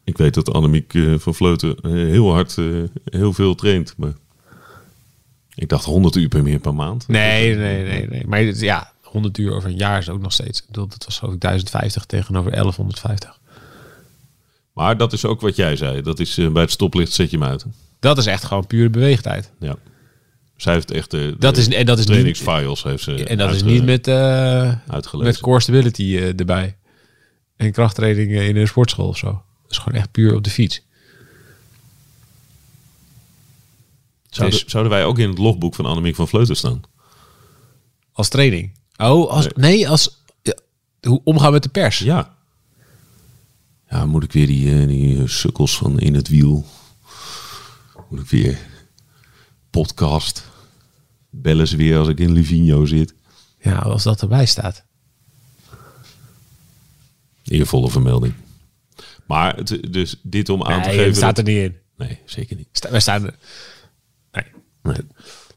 Ik 0.05 0.19
weet 0.19 0.35
dat 0.35 0.53
Annemiek 0.53 0.95
eh, 0.95 1.15
van 1.19 1.35
Vleuten 1.35 1.77
heel 1.83 2.33
hard, 2.33 2.57
heel 3.05 3.33
veel 3.33 3.55
traint. 3.55 3.95
Maar 3.97 4.13
ik 5.55 5.69
dacht 5.69 5.85
100 5.85 6.17
uur 6.17 6.29
per 6.29 6.43
meer 6.43 6.59
per 6.59 6.75
maand. 6.75 7.09
Nee, 7.09 7.57
nee, 7.57 7.85
nee, 7.85 8.09
nee. 8.09 8.27
Maar 8.27 8.43
ja, 8.43 8.93
100 9.15 9.39
uur 9.39 9.53
over 9.55 9.69
een 9.71 9.77
jaar 9.77 9.99
is 9.99 10.09
ook 10.09 10.21
nog 10.21 10.33
steeds. 10.33 10.61
Ik 10.61 10.67
bedoel, 10.67 10.87
dat 10.87 11.05
was 11.05 11.19
geloof 11.19 11.35
ik 11.35 11.41
1050 11.41 12.05
tegenover 12.05 12.51
1150. 12.51 13.39
Maar 14.73 14.97
dat 14.97 15.13
is 15.13 15.25
ook 15.25 15.41
wat 15.41 15.57
jij 15.57 15.77
zei. 15.77 16.03
Dat 16.03 16.21
is 16.21 16.39
eh, 16.39 16.49
bij 16.49 16.63
het 16.63 16.71
stoplicht 16.71 17.13
zet 17.13 17.31
je 17.31 17.39
hem 17.39 17.47
uit. 17.47 17.65
Dat 18.01 18.19
is 18.19 18.27
echt 18.27 18.45
gewoon 18.45 18.67
pure 18.67 18.91
beweegtijd. 18.91 19.53
Ja. 19.59 19.77
Zij 20.57 20.73
heeft 20.73 20.91
echt 20.91 21.11
de, 21.11 21.37
Dat 21.39 21.57
is, 21.57 21.69
en 21.69 21.87
dat 21.87 21.99
is 21.99 22.05
niet, 22.05 22.13
trainingsfiles 22.13 22.83
heeft 22.83 23.03
ze 23.03 23.25
en 23.25 23.39
dat 23.39 23.55
is 23.55 23.63
niet 23.63 23.85
met, 23.85 24.09
uitgelezen. 24.09 25.19
met 25.33 25.41
core 25.41 25.61
stability 25.61 26.03
eh, 26.17 26.39
erbij. 26.39 26.77
En 27.57 27.73
krachttraining 27.73 28.33
in 28.33 28.57
een 28.57 28.67
sportschool 28.69 29.09
of 29.09 29.17
zo. 29.17 29.27
Dat 29.63 29.71
is 29.71 29.79
gewoon 29.79 29.99
echt 29.99 30.11
puur 30.11 30.35
op 30.35 30.45
de 30.45 30.51
fiets. 30.51 30.83
Zouden, 34.31 34.59
Dus- 34.59 34.71
zouden 34.71 34.93
wij 34.93 35.05
ook 35.05 35.19
in 35.19 35.29
het 35.29 35.39
logboek 35.39 35.75
van 35.75 35.87
Annemiek 35.87 36.15
van 36.15 36.29
Vleuten 36.29 36.57
staan? 36.57 36.81
Als 38.13 38.29
training. 38.29 38.74
Oh, 38.97 39.31
als, 39.31 39.49
nee. 39.55 39.89
als 39.89 40.23
ja, 40.43 40.55
hoe 41.01 41.21
omgaan 41.25 41.53
met 41.53 41.63
de 41.63 41.69
pers. 41.69 41.99
Ja. 41.99 42.37
Ja, 43.89 44.07
moet 44.07 44.23
ik 44.23 44.33
weer 44.33 44.47
die, 44.47 44.81
eh, 44.81 44.87
die 44.87 45.19
eh, 45.19 45.29
sukkels 45.29 45.77
van 45.77 45.99
In 46.01 46.15
het 46.15 46.29
Wiel. 46.29 46.65
Moet 48.09 48.21
ik 48.21 48.29
weer 48.29 48.59
podcast. 49.71 50.45
Bellen 51.31 51.69
ze 51.69 51.77
weer 51.77 51.99
als 51.99 52.09
ik 52.09 52.19
in 52.19 52.33
Livigno 52.33 52.85
zit. 52.85 53.15
Ja, 53.59 53.79
als 53.79 54.03
dat 54.03 54.23
erbij 54.23 54.47
staat. 54.47 54.85
Eervolle 57.45 57.91
vermelding. 57.91 58.35
Maar 59.27 59.57
het, 59.57 59.93
dus 59.93 60.17
dit 60.23 60.49
om 60.49 60.63
aan 60.63 60.83
te 60.83 60.89
Nee, 60.89 60.97
geven... 60.97 61.07
dat 61.07 61.17
staat 61.17 61.39
er 61.39 61.45
niet 61.45 61.57
in. 61.57 61.77
Nee, 61.97 62.19
zeker 62.25 62.57
niet. 62.57 62.69
Sta, 62.73 62.91
wij 62.91 63.01
staan 63.01 63.27
er. 63.27 63.35
Nee. 64.33 64.45
Nee. 64.83 65.07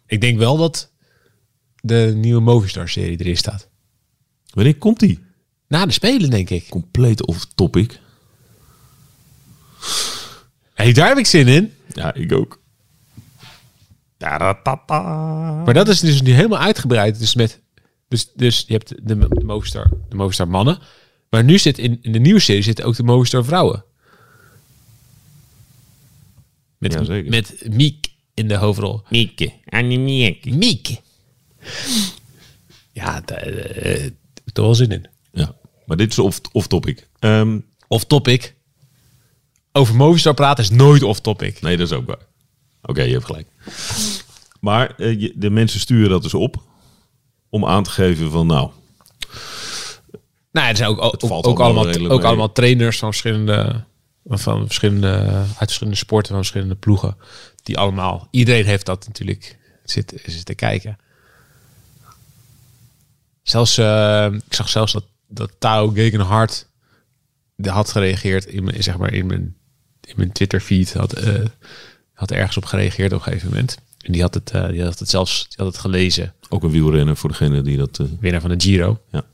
Ik 0.06 0.22
denk 0.22 0.38
wel 0.38 0.58
dat 0.58 0.92
de 1.88 2.14
nieuwe 2.16 2.42
Movistar-serie 2.42 3.20
erin 3.20 3.38
staat. 3.38 3.70
Wanneer 4.54 4.78
komt 4.78 5.00
die? 5.00 5.20
Na 5.68 5.86
de 5.86 5.92
Spelen, 5.92 6.30
denk 6.30 6.50
ik. 6.50 6.70
Compleet 6.70 7.26
off 7.26 7.46
topic. 7.56 8.00
Hey, 10.74 10.94
daar 10.94 11.08
heb 11.08 11.18
ik 11.18 11.26
zin 11.26 11.48
in. 11.48 11.74
Ja, 11.94 12.14
ik 12.14 12.32
ook. 12.32 12.60
Maar 15.66 15.74
dat 15.74 15.88
is 15.88 16.00
dus 16.00 16.22
nu 16.22 16.32
helemaal 16.32 16.60
uitgebreid. 16.60 17.20
Dus, 17.20 17.36
met, 17.36 17.62
dus, 18.08 18.32
dus 18.34 18.64
je 18.68 18.74
hebt 18.74 18.90
de, 18.90 19.28
de, 19.28 19.44
Movistar, 19.44 19.92
de 20.10 20.16
Movistar 20.16 20.48
mannen. 20.48 20.80
Maar 21.30 21.44
nu 21.44 21.58
zit 21.58 21.78
in, 21.78 22.00
in 22.02 22.12
de 22.12 22.20
nieuwe 22.20 22.40
serie 22.40 22.62
zitten 22.62 22.86
ook 22.86 22.96
de 22.96 23.04
Movistar 23.04 23.46
vrouwen. 23.46 23.84
Met, 26.78 26.94
Jazeker. 26.94 27.30
met 27.30 27.64
Miek 27.70 28.08
in 28.34 28.48
de 28.48 28.56
hoofdrol. 28.56 29.02
Mieke. 29.10 29.54
Miek. 30.44 31.02
Ja, 32.92 33.22
daar 33.26 33.38
eh, 33.38 34.02
heb 34.02 34.46
ik 34.46 34.56
wel 34.56 34.76
zin 34.76 34.92
in. 34.92 35.08
Ja, 35.32 35.56
maar 35.86 35.98
dit 35.98 36.12
is 36.12 36.20
off, 36.20 36.42
off 36.52 36.68
topic. 36.68 37.08
Ehm, 37.20 37.60
Off 37.88 38.04
topic. 38.06 38.56
Over 39.72 39.96
Movistar 39.96 40.34
praten 40.34 40.64
is 40.64 40.70
nooit 40.70 41.04
off 41.04 41.20
topic. 41.20 41.62
nee, 41.62 41.78
dat 41.78 41.88
is 41.88 41.98
ook 41.98 42.08
waar. 42.08 42.26
Oké, 42.82 43.02
je 43.02 43.12
hebt 43.12 43.26
gelijk. 43.26 43.48
Maar 44.60 44.96
eh, 44.96 45.32
de 45.36 45.50
mensen 45.50 45.80
sturen 45.80 46.10
dat 46.10 46.22
dus 46.22 46.34
op. 46.34 46.64
Om 47.50 47.66
aan 47.66 47.84
te 47.84 47.90
geven 47.90 48.32
van 48.32 48.48
nou, 48.48 48.72
Nou, 50.52 50.68
er 50.68 50.76
zijn 50.76 50.90
ook, 50.90 51.24
ook, 51.24 51.60
allemaal 51.60 52.10
ook 52.10 52.24
allemaal 52.24 52.52
trainers 52.52 53.00
van 53.00 53.10
verschillende, 53.10 53.84
van 54.26 54.66
verschillende, 54.66 55.10
uit 55.36 55.56
verschillende 55.58 55.98
sporten, 55.98 56.28
van 56.28 56.38
verschillende 56.38 56.76
ploegen. 56.76 57.18
Die 57.64 57.78
allemaal, 57.78 58.28
iedereen 58.32 58.66
heeft 58.66 58.86
dat 58.86 59.08
natuurlijk 59.08 59.58
zitten 59.84 60.20
zit 60.26 60.46
te 60.46 60.56
kijken. 60.56 60.98
Zelfs, 63.50 63.78
eh, 63.78 64.28
ik 64.46 64.54
zag 64.54 64.70
zelfs 64.70 64.92
dat, 64.94 65.04
dat 65.28 65.52
Tao 65.60 65.90
Gegenhard 65.90 66.68
die 67.56 67.72
had 67.72 67.92
gereageerd 67.92 68.46
in 68.46 68.64
mijn, 68.64 68.84
zeg 68.84 68.98
maar 68.98 69.14
in 69.14 69.26
mijn, 69.26 69.56
in 70.02 70.14
mijn 70.16 70.32
Twitter 70.32 70.60
feed. 70.60 70.94
Had, 70.94 71.14
eh, 71.14 71.46
had 72.14 72.32
ergens 72.32 72.58
op 72.58 72.66
gereageerd 72.66 73.14
op 73.14 73.18
een 73.18 73.24
gegeven 73.24 73.50
moment. 73.50 73.78
En 74.00 74.12
die 74.12 74.22
had 74.22 74.34
het, 74.34 74.52
eh, 74.52 74.68
die 74.68 74.84
had 74.84 75.00
het 75.00 75.10
zelfs 75.10 75.48
die 75.48 75.58
had 75.58 75.68
het 75.68 75.78
gelezen. 75.78 76.34
ook 76.50 76.64
een 76.64 76.72
wielrenner 76.72 77.18
voor 77.18 77.30
degene 77.30 77.62
die 77.62 77.78
dat... 77.78 78.02
Winnaar 78.20 78.42
van 78.42 78.50
de 78.50 78.60
Giro. 78.66 79.02
ja. 79.12 79.26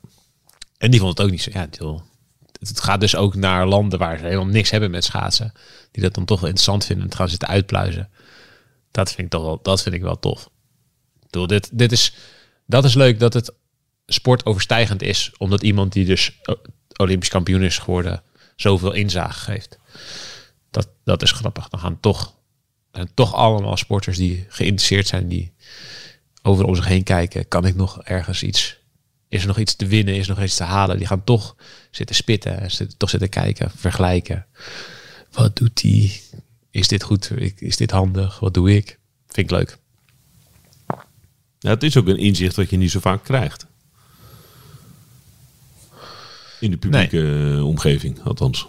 En 0.77 0.91
die 0.91 0.99
vond 0.99 1.17
het 1.17 1.25
ook 1.25 1.31
niet 1.31 1.41
zo. 1.41 1.51
Ja, 1.53 1.59
het 1.59 1.79
het 2.59 2.81
gaat 2.81 2.99
dus 2.99 3.15
ook 3.15 3.35
naar 3.35 3.67
landen 3.67 3.99
waar 3.99 4.17
ze 4.17 4.23
helemaal 4.23 4.45
niks 4.45 4.69
hebben 4.69 4.91
met 4.91 5.03
schaatsen. 5.03 5.53
Die 5.91 6.03
dat 6.03 6.13
dan 6.13 6.25
toch 6.25 6.39
wel 6.39 6.49
interessant 6.49 6.85
vinden 6.85 7.03
en 7.03 7.09
het 7.09 7.19
gaan 7.19 7.29
zitten 7.29 7.47
uitpluizen. 7.47 8.09
Dat 8.91 9.07
vind 9.07 9.21
ik 9.21 9.29
toch 9.29 9.43
wel, 9.43 9.59
dat 9.61 9.81
vind 9.81 9.95
ik 9.95 10.01
wel 10.01 10.19
tof. 10.19 10.49
Ik 11.21 11.29
bedoel, 11.29 11.47
dit, 11.47 11.69
dit 11.71 11.91
is, 11.91 12.13
dat 12.65 12.85
is 12.85 12.93
leuk 12.93 13.19
dat 13.19 13.33
het 13.33 13.53
sportoverstijgend 14.05 15.01
is. 15.01 15.31
Omdat 15.37 15.63
iemand 15.63 15.93
die 15.93 16.05
dus 16.05 16.39
o- 16.43 16.61
Olympisch 16.95 17.29
kampioen 17.29 17.63
is 17.63 17.77
geworden, 17.77 18.23
zoveel 18.55 18.91
inzage 18.91 19.39
geeft. 19.39 19.77
Dat, 20.71 20.89
dat 21.03 21.21
is 21.21 21.31
grappig. 21.31 21.69
Dan 21.69 21.79
gaan 21.79 21.99
toch, 21.99 22.33
toch 23.13 23.33
allemaal 23.33 23.77
sporters 23.77 24.17
die 24.17 24.45
geïnteresseerd 24.49 25.07
zijn, 25.07 25.27
die 25.27 25.53
overal 26.41 26.69
om 26.69 26.75
zich 26.75 26.85
heen 26.85 27.03
kijken. 27.03 27.47
Kan 27.47 27.65
ik 27.65 27.75
nog 27.75 28.03
ergens 28.03 28.43
iets 28.43 28.81
is 29.33 29.41
er 29.41 29.47
nog 29.47 29.57
iets 29.57 29.75
te 29.75 29.85
winnen, 29.85 30.15
is 30.15 30.27
er 30.27 30.35
nog 30.35 30.43
iets 30.43 30.55
te 30.55 30.63
halen. 30.63 30.97
Die 30.97 31.07
gaan 31.07 31.23
toch 31.23 31.55
zitten 31.91 32.15
spitten, 32.15 32.59
en 32.59 32.71
zitten, 32.71 32.97
toch 32.97 33.09
zitten 33.09 33.29
kijken, 33.29 33.71
vergelijken. 33.75 34.45
Wat 35.31 35.55
doet 35.55 35.81
die? 35.81 36.21
Is 36.71 36.87
dit 36.87 37.03
goed? 37.03 37.31
Is 37.55 37.77
dit 37.77 37.91
handig? 37.91 38.39
Wat 38.39 38.53
doe 38.53 38.75
ik? 38.75 38.99
Vind 39.27 39.51
ik 39.51 39.57
leuk. 39.57 39.77
ja, 41.59 41.69
het 41.69 41.83
is 41.83 41.97
ook 41.97 42.07
een 42.07 42.17
inzicht 42.17 42.55
wat 42.55 42.69
je 42.69 42.77
niet 42.77 42.91
zo 42.91 42.99
vaak 42.99 43.23
krijgt. 43.23 43.65
In 46.63 46.71
de 46.71 46.77
publieke 46.77 47.51
eh, 47.55 47.65
omgeving, 47.65 48.23
althans. 48.23 48.67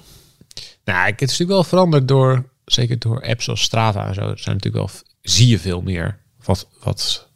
Nou, 0.84 1.06
het 1.06 1.20
is 1.20 1.28
natuurlijk 1.28 1.50
wel 1.50 1.64
veranderd 1.64 2.08
door, 2.08 2.44
zeker 2.64 2.98
door 2.98 3.26
apps 3.26 3.48
als 3.48 3.62
Strava 3.62 4.06
en 4.06 4.14
zo. 4.14 4.20
Er 4.20 4.38
zijn 4.38 4.56
natuurlijk 4.56 4.84
wel, 4.84 5.00
zie 5.22 5.48
je 5.48 5.58
veel 5.58 5.82
meer 5.82 6.18
wat, 6.44 6.68
wat 6.82 7.28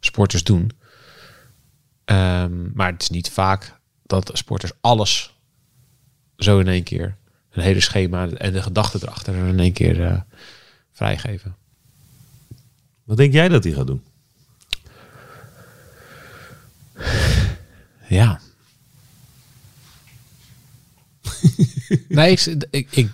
sporters 0.00 0.44
doen. 0.44 0.70
Ehm, 2.04 2.72
maar 2.74 2.92
het 2.92 3.02
is 3.02 3.10
niet 3.10 3.30
vaak 3.30 3.78
dat 4.02 4.30
sporters 4.32 4.72
alles 4.80 5.34
zo 6.36 6.58
in 6.58 6.68
één 6.68 6.82
keer, 6.82 7.16
een 7.50 7.62
hele 7.62 7.80
schema 7.80 8.28
en 8.28 8.52
de 8.52 8.62
gedachten 8.62 9.00
erachter 9.02 9.34
in 9.34 9.60
één 9.60 9.72
keer 9.72 10.04
eh, 10.04 10.20
vrijgeven. 10.92 11.56
Wat 13.04 13.16
denk 13.16 13.32
jij 13.32 13.48
dat 13.48 13.64
hij 13.64 13.72
gaat 13.72 13.86
doen? 13.86 14.02
Ja. 18.08 18.40
nee, 22.08 22.32
ik, 22.32 22.66
ik, 22.70 22.88
ik, 22.90 23.10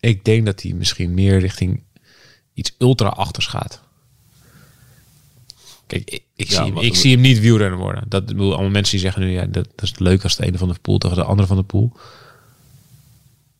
ik 0.00 0.24
denk 0.24 0.46
dat 0.46 0.62
hij 0.62 0.72
misschien 0.72 1.14
meer 1.14 1.38
richting 1.38 1.82
iets 2.54 2.74
ultra-achters 2.78 3.46
gaat. 3.46 3.80
Kijk, 5.86 6.10
ik, 6.10 6.22
ik, 6.36 6.48
Ja, 6.48 6.64
zie, 6.64 6.72
hem, 6.72 6.82
ik 6.82 6.94
zie 6.94 7.12
hem 7.12 7.20
niet 7.20 7.40
wielrenner 7.40 7.78
worden. 7.78 8.04
Dat 8.08 8.26
bedoel, 8.26 8.52
allemaal 8.52 8.70
mensen 8.70 8.92
die 8.92 9.00
zeggen 9.00 9.22
nu, 9.22 9.30
ja, 9.30 9.46
dat, 9.46 9.68
dat 9.74 9.82
is 9.82 9.98
leuk 9.98 10.22
als 10.22 10.36
de 10.36 10.44
ene 10.46 10.58
van 10.58 10.68
de 10.68 10.78
pool 10.82 10.98
tegen 10.98 11.16
de 11.16 11.24
andere 11.24 11.48
van 11.48 11.56
de 11.56 11.62
pool. 11.62 11.92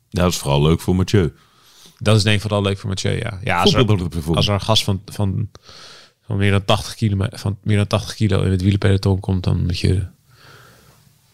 Ja, 0.09 0.23
dat 0.23 0.33
is 0.33 0.39
vooral 0.39 0.63
leuk 0.63 0.81
voor 0.81 0.97
Mathieu. 0.97 1.33
Dat 1.99 2.17
is 2.17 2.23
denk 2.23 2.37
ik 2.37 2.43
vooral 2.43 2.63
leuk 2.63 2.79
voor 2.79 2.89
Mathieu, 2.89 3.17
ja. 3.19 3.39
Ja, 3.45 3.61
als 3.61 3.75
er, 3.75 4.35
als 4.35 4.49
er 4.49 4.55
een 4.55 4.61
gast 4.61 4.85
van, 4.85 5.03
van, 5.07 5.49
van, 6.23 6.37
meer 6.37 6.51
dan 6.51 6.65
80 6.65 6.95
kilo, 6.95 7.27
van 7.31 7.59
meer 7.63 7.77
dan 7.77 7.87
80 7.87 8.15
kilo 8.15 8.43
in 8.43 8.51
het 8.51 8.63
wielerpeloton 8.63 9.21
komt, 9.21 9.45
dan 9.45 9.67
moet 9.67 9.79
je, 9.79 10.07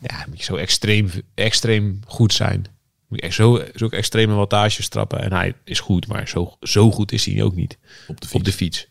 ja, 0.00 0.24
moet 0.28 0.38
je 0.38 0.44
zo 0.44 0.56
extreem, 0.56 1.10
extreem 1.34 2.00
goed 2.06 2.32
zijn. 2.32 2.66
Moet 3.08 3.20
je 3.20 3.26
echt 3.26 3.34
zo, 3.34 3.64
zulke 3.74 3.96
extreme 3.96 4.34
wattages 4.34 4.88
trappen. 4.88 5.20
En 5.20 5.32
hij 5.32 5.54
is 5.64 5.80
goed, 5.80 6.06
maar 6.06 6.28
zo, 6.28 6.56
zo 6.60 6.90
goed 6.90 7.12
is 7.12 7.24
hij 7.24 7.42
ook 7.42 7.54
niet 7.54 7.78
Op 8.06 8.20
de 8.20 8.26
fiets. 8.26 8.34
op 8.34 8.44
de 8.44 8.52
fiets. 8.52 8.86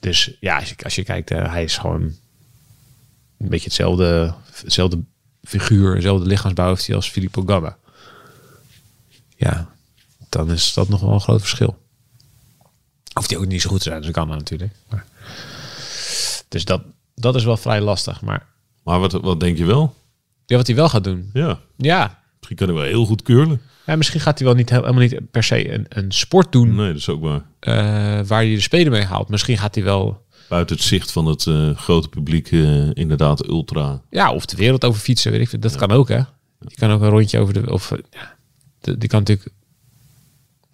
Dus 0.00 0.30
ja, 0.40 0.58
als 0.58 0.68
je, 0.68 0.74
als 0.84 0.94
je 0.94 1.02
kijkt, 1.04 1.30
eh, 1.30 1.50
hij 1.52 1.64
is 1.64 1.76
gewoon 1.76 2.02
een 3.38 3.48
beetje 3.48 3.64
hetzelfde, 3.64 4.34
hetzelfde 4.62 5.02
figuur, 5.42 5.94
hetzelfde 5.94 6.26
lichaamsbouw 6.26 6.68
heeft 6.68 6.86
hij 6.86 6.96
als 6.96 7.08
Filippo 7.10 7.42
Gamma. 7.46 7.76
Ja, 9.36 9.70
dan 10.28 10.50
is 10.52 10.72
dat 10.74 10.88
nog 10.88 11.00
wel 11.00 11.12
een 11.12 11.20
groot 11.20 11.40
verschil. 11.40 11.78
Hoeft 13.12 13.30
hij 13.30 13.38
ook 13.38 13.46
niet 13.46 13.62
zo 13.62 13.70
goed 13.70 13.82
zijn 13.82 14.02
als 14.02 14.12
Gamma 14.12 14.34
natuurlijk. 14.34 14.72
Maar, 14.88 15.06
dus 16.48 16.64
dat, 16.64 16.82
dat 17.14 17.34
is 17.34 17.44
wel 17.44 17.56
vrij 17.56 17.80
lastig. 17.80 18.20
Maar 18.20 18.46
Maar 18.88 19.00
wat, 19.00 19.12
wat 19.12 19.40
denk 19.40 19.58
je 19.58 19.64
wel? 19.64 19.94
ja, 20.46 20.56
wat 20.56 20.66
hij 20.66 20.76
wel 20.76 20.88
gaat 20.88 21.04
doen. 21.04 21.30
Ja, 21.32 21.58
Ja, 21.76 22.18
misschien 22.36 22.56
kan 22.56 22.66
hij 22.66 22.76
wel 22.76 22.86
heel 22.86 23.04
goed 23.04 23.22
curlen. 23.22 23.60
ja 23.86 23.96
misschien 23.96 24.20
gaat 24.20 24.38
hij 24.38 24.46
wel 24.46 24.56
niet, 24.56 24.70
helemaal 24.70 25.00
niet 25.00 25.30
per 25.30 25.42
se 25.42 25.72
een, 25.72 25.86
een 25.88 26.12
sport 26.12 26.52
doen 26.52 26.74
Nee, 26.74 26.86
dat 26.86 26.96
is 26.96 27.08
ook 27.08 27.22
waar. 27.22 27.42
eh, 27.60 27.74
waar 28.26 28.42
hij 28.42 28.54
de 28.54 28.60
spelen 28.60 28.92
mee 28.92 29.02
haalt. 29.02 29.28
Misschien 29.28 29.58
gaat 29.58 29.74
hij 29.74 29.84
wel 29.84 30.26
Buiten 30.48 30.76
het 30.76 30.84
zicht 30.84 31.12
van 31.12 31.26
het 31.26 31.46
eh, 31.46 31.76
grote 31.76 32.08
publiek 32.08 32.52
eh, 32.52 32.94
inderdaad 32.94 33.46
ultra. 33.46 34.02
Ja, 34.10 34.32
of 34.32 34.46
de 34.46 34.56
wereld 34.56 34.84
over 34.84 35.00
fietsen, 35.00 35.32
weet 35.32 35.52
ik. 35.52 35.62
Dat 35.62 35.76
kan 35.76 35.90
ook, 35.90 36.08
hè. 36.08 36.16
Je 36.58 36.74
kan 36.74 36.90
ook 36.90 37.00
een 37.00 37.08
rondje 37.08 37.38
over 37.38 37.54
de... 37.54 37.72
Of, 37.72 37.92
ja, 38.10 38.36
die 38.80 39.08
kan 39.08 39.18
natuurlijk... 39.18 39.48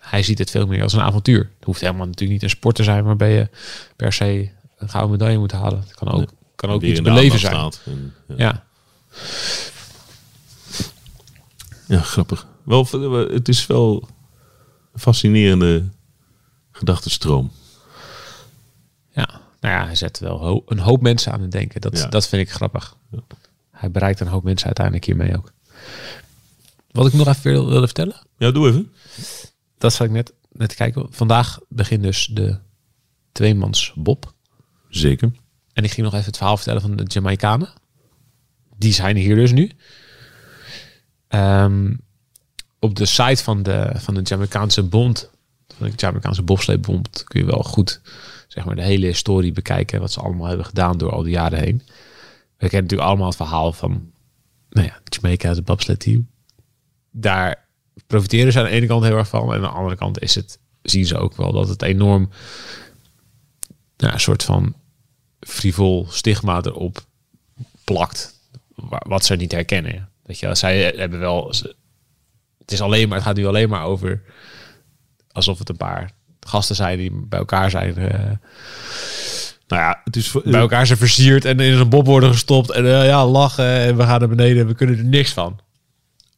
Hij 0.00 0.22
ziet 0.22 0.38
het 0.38 0.50
veel 0.50 0.66
meer 0.66 0.82
als 0.82 0.92
een 0.92 1.00
avontuur. 1.00 1.50
Het 1.56 1.64
hoeft 1.64 1.80
helemaal 1.80 2.06
natuurlijk 2.06 2.32
niet 2.32 2.42
een 2.42 2.56
sport 2.56 2.74
te 2.74 2.82
zijn... 2.82 3.04
waarbij 3.04 3.34
je 3.34 3.48
per 3.96 4.12
se 4.12 4.50
een 4.78 4.88
gouden 4.88 5.10
medaille 5.12 5.38
moet 5.38 5.52
halen. 5.52 5.80
Het 5.80 5.94
kan 5.94 6.10
ook, 6.10 6.30
kan 6.56 6.70
ook 6.70 6.82
iets 6.82 7.00
beleven 7.02 7.38
zijn. 7.38 7.72
En, 7.84 8.14
ja. 8.28 8.34
Ja. 8.36 8.64
Ja, 11.88 12.00
grappig. 12.00 12.46
Wel, 12.64 12.86
het 13.30 13.48
is 13.48 13.66
wel 13.66 14.08
een 14.92 15.00
fascinerende 15.00 15.84
gedachtenstroom. 16.72 17.52
ja. 19.12 19.42
Nou 19.60 19.76
ja, 19.76 19.84
hij 19.86 19.94
zet 19.94 20.18
wel 20.18 20.38
ho- 20.38 20.62
een 20.66 20.78
hoop 20.78 21.00
mensen 21.02 21.32
aan 21.32 21.40
het 21.40 21.50
denken. 21.52 21.80
Dat, 21.80 21.98
Ja. 21.98 22.06
dat 22.06 22.28
vind 22.28 22.42
ik 22.42 22.50
grappig. 22.54 22.96
Hij 23.70 23.90
bereikt 23.90 24.20
een 24.20 24.26
hoop 24.26 24.42
mensen 24.44 24.66
uiteindelijk 24.66 25.04
hiermee 25.06 25.36
ook. 25.36 25.52
Wat 26.90 27.06
ik 27.06 27.12
nog 27.12 27.26
even 27.26 27.42
wil- 27.52 27.66
wilde 27.68 27.86
vertellen... 27.86 28.16
Ja, 28.38 28.50
doe 28.50 28.68
even. 28.68 28.92
Dat 29.78 29.92
zat 29.92 30.06
ik 30.06 30.12
net, 30.12 30.32
net 30.52 30.74
kijken. 30.74 31.06
Vandaag 31.10 31.58
begint 31.68 32.02
dus 32.02 32.26
de 32.26 32.58
tweemans 33.32 33.92
Bob. 33.94 34.32
Zeker. 34.88 35.30
En 35.74 35.84
ik 35.84 35.90
ging 35.90 36.06
nog 36.06 36.14
even 36.14 36.26
het 36.26 36.36
verhaal 36.36 36.56
vertellen 36.56 36.80
van 36.80 36.96
de 36.96 37.04
Jamaicanen. 37.06 37.68
Die 38.76 38.92
zijn 38.92 39.16
hier 39.16 39.36
dus 39.36 39.52
nu. 39.52 39.70
Ehm, 41.28 41.94
op 42.78 42.94
de 42.94 43.06
site 43.06 43.42
van 43.42 43.62
de, 43.62 43.92
van 43.94 44.14
de 44.14 44.22
Jamaicaanse 44.22 44.82
bond, 44.82 45.30
van 45.76 45.86
de 45.86 45.92
Jamaicaanse 45.96 46.42
bobsleebond, 46.42 47.24
kun 47.24 47.40
je 47.40 47.46
wel 47.46 47.62
goed 47.62 48.00
zeg 48.48 48.64
maar, 48.64 48.76
de 48.76 48.82
hele 48.82 49.06
historie 49.06 49.52
bekijken. 49.52 50.00
Wat 50.00 50.12
ze 50.12 50.20
allemaal 50.20 50.46
hebben 50.46 50.66
gedaan 50.66 50.98
door 50.98 51.12
al 51.12 51.22
die 51.22 51.32
jaren 51.32 51.58
heen. 51.58 51.82
We 52.56 52.70
kennen 52.70 52.82
natuurlijk 52.82 53.08
allemaal 53.08 53.26
het 53.26 53.36
verhaal 53.36 53.72
van 53.72 54.12
nou 54.70 54.86
ja, 54.86 55.00
Jamaica, 55.04 55.48
het 55.48 55.64
bobsleedteam. 55.64 56.28
Daar 57.10 57.66
profiteren 58.06 58.52
ze 58.52 58.58
aan 58.58 58.64
de 58.64 58.70
ene 58.70 58.86
kant 58.86 59.04
heel 59.04 59.16
erg 59.16 59.28
van. 59.28 59.48
En 59.48 59.54
aan 59.54 59.60
de 59.60 59.68
andere 59.68 59.96
kant 59.96 60.20
is 60.20 60.34
het, 60.34 60.58
zien 60.82 61.06
ze 61.06 61.16
ook 61.16 61.36
wel 61.36 61.52
dat 61.52 61.68
het 61.68 61.82
enorm 61.82 62.28
nou, 63.96 64.12
een 64.12 64.20
soort 64.20 64.42
van 64.42 64.74
frivol 65.46 66.06
stigma 66.10 66.60
erop 66.62 67.04
plakt. 67.84 68.40
wa- 68.74 69.02
Wat 69.08 69.24
ze 69.24 69.36
niet 69.36 69.52
herkennen. 69.52 70.08
Weet 70.22 70.38
je, 70.38 70.54
zij 70.54 70.92
hebben 70.96 71.18
wel. 71.18 71.48
het 72.58 72.72
is 72.72 72.80
alleen 72.80 73.08
maar, 73.08 73.16
het 73.18 73.26
gaat 73.26 73.36
nu 73.36 73.46
alleen 73.46 73.68
maar 73.68 73.84
over 73.84 74.22
alsof 75.32 75.58
het 75.58 75.68
een 75.68 75.76
paar 75.76 76.10
gasten 76.40 76.76
zijn 76.76 76.98
die 76.98 77.10
bij 77.12 77.38
elkaar 77.38 77.70
zijn. 77.70 77.96
eh, 77.96 78.30
Nou 79.66 79.82
ja, 79.82 80.00
het 80.04 80.16
is... 80.16 80.30
bij 80.44 80.60
elkaar 80.60 80.86
zijn 80.86 80.98
versierd 80.98 81.44
en 81.44 81.60
in 81.60 81.72
een 81.72 81.88
bob 81.88 82.06
worden 82.06 82.30
gestopt. 82.32 82.70
En 82.70 82.84
eh, 82.84 83.06
ja, 83.06 83.26
lachen 83.26 83.64
en 83.66 83.96
we 83.96 84.02
gaan 84.02 84.18
naar 84.20 84.28
beneden 84.28 84.62
en 84.62 84.66
we 84.68 84.74
kunnen 84.74 84.98
er 84.98 85.04
niks 85.04 85.32
van. 85.32 85.58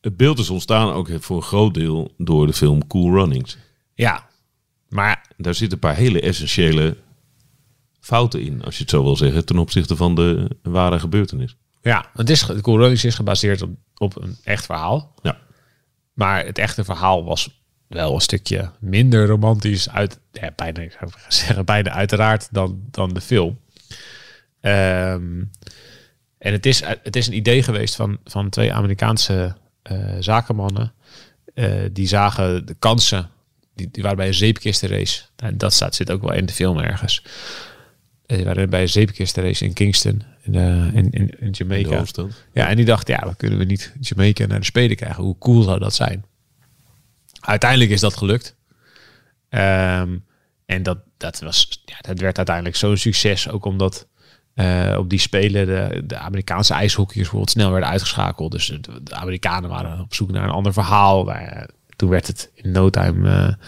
Het 0.01 0.17
beeld 0.17 0.39
is 0.39 0.51
ontstaan 0.51 0.93
ook 0.93 1.09
voor 1.21 1.37
een 1.37 1.43
groot 1.43 1.75
deel 1.75 2.15
door 2.19 2.47
de 2.47 2.53
film 2.53 2.87
Cool 2.87 3.13
Runnings. 3.15 3.57
Ja, 3.95 4.27
maar 4.89 5.25
Daar 5.37 5.55
zitten 5.55 5.79
een 5.83 5.89
paar 5.89 5.97
hele 5.99 6.21
essentiële 6.21 6.97
fouten 8.07 8.41
in, 8.41 8.63
als 8.63 8.77
je 8.77 8.81
het 8.81 8.91
zo 8.91 9.03
wil 9.03 9.17
zeggen, 9.17 9.45
ten 9.45 9.59
opzichte 9.59 9.97
van 9.97 10.15
de 10.15 10.49
ware 10.63 10.99
gebeurtenis. 10.99 11.57
ja, 11.83 12.11
het 12.13 12.31
is, 12.31 12.41
de 12.41 12.61
Cool 12.61 12.79
Runnings 12.79 13.05
is 13.05 13.15
gebaseerd 13.15 13.63
op, 13.63 13.71
op 13.97 14.23
een 14.23 14.37
echt 14.45 14.67
verhaal. 14.67 15.15
Ja. 15.23 15.39
Maar 16.13 16.45
het 16.45 16.59
echte 16.59 16.85
verhaal 16.85 17.25
was 17.25 17.61
wel 17.87 18.15
een 18.15 18.21
stukje 18.21 18.71
minder 18.81 19.27
romantisch 19.27 19.91
uit, 19.91 20.21
ja, 20.33 20.53
bijna, 20.57 20.81
ik 20.81 20.97
zou 20.99 21.11
zeggen, 21.29 21.65
bijna 21.65 21.91
uiteraard 21.91 22.49
dan, 22.51 22.81
dan 22.91 23.15
de 23.15 23.21
film. 23.21 23.59
Ehm, 24.61 25.43
en 26.39 26.53
het 26.53 26.67
is, 26.67 26.83
het 26.85 27.17
is 27.17 27.27
een 27.27 27.37
idee 27.37 27.63
geweest 27.63 27.95
van, 27.95 28.19
van 28.25 28.49
twee 28.49 28.73
Amerikaanse 28.73 29.57
eh, 29.83 30.17
zakenmannen. 30.21 30.93
Eh, 31.55 31.71
die 31.93 32.07
zagen 32.09 32.67
de 32.67 32.75
kansen. 32.75 33.31
Die, 33.75 33.89
die 33.91 34.03
waren 34.03 34.19
bij 34.19 34.27
een 34.27 34.35
zeepkistenrace. 34.35 35.23
En 35.37 35.59
dat 35.59 35.73
staat, 35.73 35.95
zit 35.95 36.11
ook 36.11 36.23
wel 36.23 36.33
in 36.33 36.47
de 36.47 36.53
film 36.53 36.79
ergens. 36.79 37.23
Eh, 38.27 38.37
Die 38.37 38.45
waren 38.45 38.71
bij 38.71 38.83
een 38.83 38.89
zeepkistenrace 38.89 39.65
in 39.65 39.73
Kingston, 39.73 40.23
in, 40.43 40.55
eh, 40.55 40.95
in, 40.95 41.11
in, 41.11 41.41
in 41.41 41.51
Jamaica. 41.51 42.05
Ja, 42.53 42.69
en 42.69 42.77
die 42.77 42.85
dacht, 42.85 43.09
ja, 43.09 43.27
we 43.29 43.37
kunnen 43.37 43.59
we 43.59 43.65
niet 43.65 43.95
Jamaica 44.01 44.47
naar 44.47 44.59
de 44.59 44.65
Spelen 44.65 44.97
krijgen? 44.97 45.25
Hoe 45.25 45.39
cool 45.39 45.63
zou 45.63 45.79
dat 45.79 45.95
zijn? 45.95 46.25
Uiteindelijk 47.41 47.91
is 47.91 48.01
dat 48.01 48.17
gelukt. 48.17 48.57
Ehm, 49.49 50.17
en 50.67 50.83
dat, 50.83 50.99
dat, 51.17 51.41
was, 51.41 51.83
ja, 51.85 51.97
dat 52.01 52.19
werd 52.19 52.37
uiteindelijk 52.37 52.77
zo'n 52.77 52.97
succes, 52.97 53.49
ook 53.49 53.65
omdat 53.65 54.07
eh, 54.55 54.95
op 54.99 55.11
die 55.11 55.19
Spelen 55.19 55.67
de, 55.67 56.03
de 56.07 56.17
Amerikaanse 56.17 56.75
ijshockeyers 56.75 57.29
bijvoorbeeld 57.29 57.51
snel 57.51 57.71
werden 57.71 57.89
uitgeschakeld. 57.89 58.53
Dus 58.53 58.67
de, 58.67 59.03
de 59.03 59.15
Amerikanen 59.15 59.71
waren 59.71 60.01
op 60.01 60.15
zoek 60.15 60.31
naar 60.31 60.45
een 60.45 60.51
ander 60.51 60.73
verhaal. 60.73 61.31
Ja, 61.31 61.69
toen 61.97 62.09
werd 62.09 62.27
het 62.27 62.51
in 62.55 62.71
no 62.71 62.91
time 62.91 63.59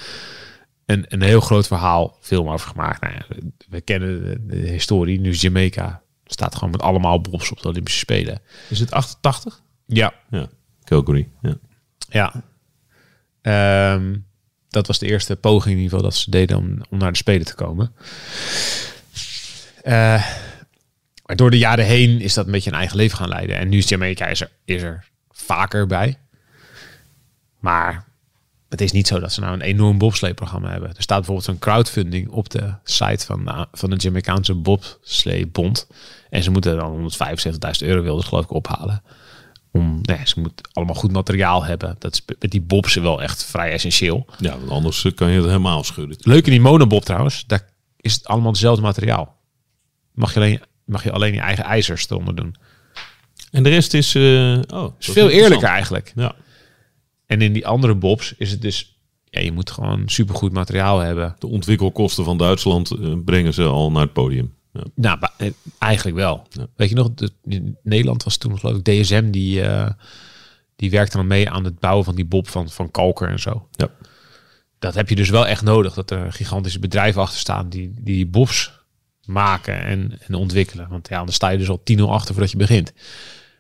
een, 0.89 1.05
een 1.09 1.23
heel 1.23 1.41
groot 1.41 1.67
verhaal, 1.67 2.17
film 2.21 2.49
over 2.49 2.69
gemaakt. 2.69 3.01
Nou 3.01 3.15
ja, 3.15 3.37
we 3.69 3.81
kennen 3.81 4.25
de, 4.25 4.47
de 4.47 4.57
historie. 4.57 5.21
Nu 5.21 5.31
is 5.31 5.41
Jamaica 5.41 6.03
staat 6.25 6.55
gewoon 6.55 6.71
met 6.71 6.83
allemaal 6.83 7.21
bobs 7.21 7.51
op 7.51 7.63
de 7.63 7.69
Olympische 7.69 7.99
Spelen. 7.99 8.41
Is 8.69 8.81
het 8.81 8.91
88? 8.91 9.63
Ja, 9.87 10.15
Ja, 10.31 10.49
Calgary. 10.85 11.29
Ja. 11.43 11.57
ja. 12.09 12.43
Ehm, 13.43 14.17
dat 14.69 14.87
was 14.87 14.99
de 14.99 15.07
eerste 15.07 15.37
poging 15.37 15.77
in 15.77 15.83
ieder 15.83 15.91
geval 15.91 16.11
dat 16.11 16.15
ze 16.15 16.31
deden 16.31 16.57
om, 16.57 16.81
om 16.91 16.99
naar 16.99 17.13
de 17.13 17.19
Spelen 17.19 17.47
te 17.47 17.55
komen. 17.55 17.93
Eh, 19.83 20.27
maar 21.27 21.37
door 21.37 21.51
de 21.51 21.59
jaren 21.59 21.85
heen 21.85 22.21
is 22.21 22.35
dat 22.35 22.47
een 22.47 22.53
beetje 22.53 22.71
een 22.71 22.77
eigen 22.77 22.97
leven 22.97 23.17
gaan 23.19 23.29
leiden. 23.29 23.57
En 23.57 23.69
nu 23.69 23.79
is 23.79 23.89
Jamaica 23.89 24.27
is 24.27 24.41
er, 24.41 24.51
is 24.65 24.83
er 24.83 25.09
vaker 25.31 25.87
bij. 25.87 26.19
Maar 27.59 28.08
het 28.69 28.81
is 28.81 28.93
niet 28.93 29.07
zo 29.07 29.19
dat 29.21 29.33
ze 29.33 29.41
nou 29.41 29.53
een 29.53 29.61
enorm 29.61 29.99
bobsleeprogramma 29.99 30.71
hebben. 30.71 30.89
Er 30.89 31.03
staat 31.03 31.17
bijvoorbeeld 31.17 31.47
zo'n 31.47 31.59
crowdfunding 31.59 32.29
op 32.29 32.49
de 32.51 32.75
site 32.85 33.27
van, 33.27 33.45
de- 33.45 33.67
van 33.73 33.91
de 33.91 33.97
Jamaicaanse 33.97 34.55
bobsleebond. 34.55 35.87
En 36.31 36.43
ze 36.43 36.51
moeten 36.51 36.77
dan 36.77 36.93
175.000 36.97 37.87
euro 37.89 38.03
wilden 38.03 38.23
ze 38.23 38.29
geloof 38.29 38.45
ik 38.45 38.53
ophalen. 38.53 39.03
Om, 39.73 39.99
nee, 40.03 40.19
ze 40.25 40.41
moeten 40.41 40.69
allemaal 40.73 40.95
goed 40.95 41.13
materiaal 41.13 41.65
hebben. 41.65 41.97
Dat 41.99 42.13
is 42.13 42.23
met 42.41 42.51
die 42.51 42.61
bobs 42.61 42.95
wel 42.95 43.23
echt 43.23 43.45
vrij 43.45 43.73
essentieel. 43.73 44.27
ja, 44.39 44.59
want 44.59 44.71
anders 44.71 45.05
eh, 45.05 45.13
kan 45.15 45.31
je 45.31 45.37
het 45.37 45.47
helemaal 45.47 45.85
schudden. 45.85 46.17
Leuk 46.21 46.45
in 46.45 46.51
die 46.51 46.61
monobob 46.61 47.05
trouwens, 47.05 47.45
daar 47.47 47.69
is 47.97 48.15
het 48.15 48.27
allemaal 48.27 48.51
hetzelfde 48.51 48.83
materiaal. 48.83 49.37
Mag 50.13 50.31
je 50.35 50.41
alleen, 50.41 50.61
mag 50.85 51.05
je 51.05 51.13
alleen 51.13 51.35
je 51.35 51.41
eigen 51.41 51.65
ijzers 51.65 52.11
eronder 52.11 52.35
doen. 52.37 52.55
En 53.51 53.63
de 53.63 53.69
rest 53.69 53.95
is... 53.95 54.15
eh 54.15 54.59
oh, 54.69 54.93
is 54.99 55.07
veel 55.09 55.29
eerlijker 55.31 55.69
eigenlijk. 55.69 56.13
Ja. 56.15 56.35
En 57.29 57.43
in 57.43 57.53
die 57.53 57.67
andere 57.67 57.95
bobs 57.95 58.35
is 58.37 58.51
het 58.51 58.63
dus... 58.63 58.97
Ja, 59.25 59.41
je 59.41 59.53
moet 59.53 59.71
gewoon 59.71 60.09
supergoed 60.09 60.53
materiaal 60.53 60.99
hebben. 60.99 61.35
De 61.39 61.47
ontwikkelkosten 61.47 62.25
van 62.25 62.39
Duitsland 62.39 62.91
eh, 62.91 63.15
brengen 63.25 63.55
ze 63.55 63.63
al 63.65 63.91
naar 63.91 64.03
het 64.03 64.13
podium. 64.13 64.55
Ja. 64.73 64.83
Nou, 64.95 65.19
eh, 65.37 65.51
eigenlijk 65.79 66.17
wel. 66.17 66.47
Ja. 66.51 66.67
Weet 66.77 66.89
je 66.89 66.95
nog, 66.95 67.15
de, 67.15 67.33
Nederland 67.83 68.23
was 68.23 68.37
toen 68.37 68.59
geloof 68.59 68.77
ik 68.77 68.85
DSM 68.85 69.31
die, 69.31 69.63
eh, 69.63 69.91
die 70.77 70.91
werkte 70.91 71.17
dan 71.17 71.27
mee 71.27 71.51
aan 71.51 71.65
het 71.65 71.79
bouwen 71.79 72.05
van 72.05 72.15
die 72.15 72.25
bob 72.25 72.49
van, 72.49 72.71
van 72.71 72.91
Kalker 72.91 73.29
en 73.29 73.41
zo. 73.41 73.69
Ja. 73.71 73.91
Dat 74.79 74.95
heb 74.95 75.09
je 75.09 75.17
dus 75.17 75.29
wel 75.29 75.47
echt 75.47 75.63
nodig, 75.63 75.95
dat 75.95 76.11
er 76.11 76.33
gigantische 76.33 76.79
bedrijven 76.79 77.21
achter 77.21 77.39
staan 77.39 77.69
die 77.69 77.93
die, 77.95 78.05
die 78.05 78.27
bobs 78.27 78.73
maken 79.25 79.85
en, 79.85 80.19
en 80.27 80.35
ontwikkelen. 80.35 80.89
Want 80.89 81.09
ja, 81.09 81.19
anders 81.19 81.37
sta 81.37 81.49
je 81.49 81.59
dus 81.59 81.69
al 81.69 81.83
10-0 81.93 82.01
achter 82.03 82.33
voordat 82.33 82.51
je 82.51 82.57
begint. 82.57 82.93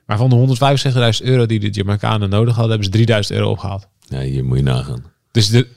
Maar 0.09 0.16
van 0.16 0.31
de 0.31 0.57
175.000 1.21 1.27
euro 1.27 1.47
die 1.47 1.61
de 1.61 1.71
Jamaicanen 1.71 2.31
nodig 2.31 2.55
hadden, 2.55 2.71
hebben 2.71 2.85
ze 2.87 2.92
3000 2.92 3.38
euro 3.38 3.51
opgehaald. 3.51 3.88
ja, 4.01 4.21
hier 4.21 4.44
moet 4.44 4.57
je 4.57 4.62
nagaan. 4.62 5.05
Dus 5.31 5.49
de, 5.49 5.68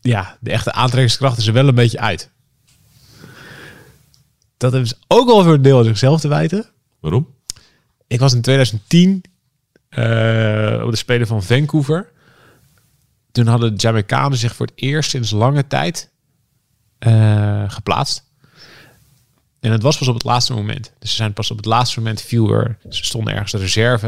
ja, 0.00 0.36
de 0.40 0.50
echte 0.50 0.72
aantrekkingskracht 0.72 1.38
is 1.38 1.46
er 1.46 1.52
wel 1.52 1.68
een 1.68 1.74
beetje 1.74 1.98
uit. 1.98 2.30
Dat 4.56 4.72
hebben 4.72 4.88
ze 4.88 4.96
ook 5.08 5.26
wel 5.26 5.42
voor 5.42 5.52
een 5.52 5.62
deel 5.62 5.78
aan 5.78 5.84
zichzelf 5.84 6.20
te 6.20 6.28
wijten. 6.28 6.66
Waarom? 7.00 7.34
Ik 8.06 8.20
was 8.20 8.32
in 8.32 8.42
2010 8.42 9.24
eh, 9.88 10.82
op 10.84 10.90
de 10.90 10.96
Spelen 10.96 11.26
van 11.26 11.42
Vancouver. 11.42 12.10
Toen 13.32 13.46
hadden 13.46 13.74
de 13.74 13.80
Jamaicanen 13.80 14.38
zich 14.38 14.54
voor 14.54 14.66
het 14.66 14.78
eerst 14.78 15.10
sinds 15.10 15.30
lange 15.30 15.66
tijd 15.66 16.10
eh, 16.98 17.64
geplaatst. 17.66 18.24
En 19.62 19.72
het 19.72 19.82
was 19.82 19.98
pas 19.98 20.08
op 20.08 20.14
het 20.14 20.24
laatste 20.24 20.52
moment. 20.52 20.92
Dus 20.98 21.10
ze 21.10 21.16
zijn 21.16 21.32
pas 21.32 21.50
op 21.50 21.56
het 21.56 21.66
laatste 21.66 21.98
moment 21.98 22.22
viel 22.22 22.50
er... 22.50 22.78
Ze 22.88 23.04
stonden 23.04 23.32
ergens 23.32 23.52
de 23.52 23.58
reserve. 23.58 24.06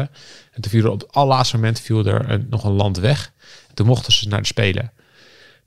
En 0.52 0.62
toen 0.62 0.70
viel 0.70 0.84
er 0.84 0.90
op 0.90 1.00
het 1.00 1.12
allerlaatste 1.12 1.56
moment 1.56 1.80
viel 1.80 2.06
er 2.06 2.30
een, 2.30 2.46
nog 2.50 2.64
een 2.64 2.72
land 2.72 2.98
weg. 2.98 3.32
En 3.68 3.74
toen 3.74 3.86
mochten 3.86 4.12
ze 4.12 4.28
naar 4.28 4.40
de 4.40 4.46
Spelen. 4.46 4.92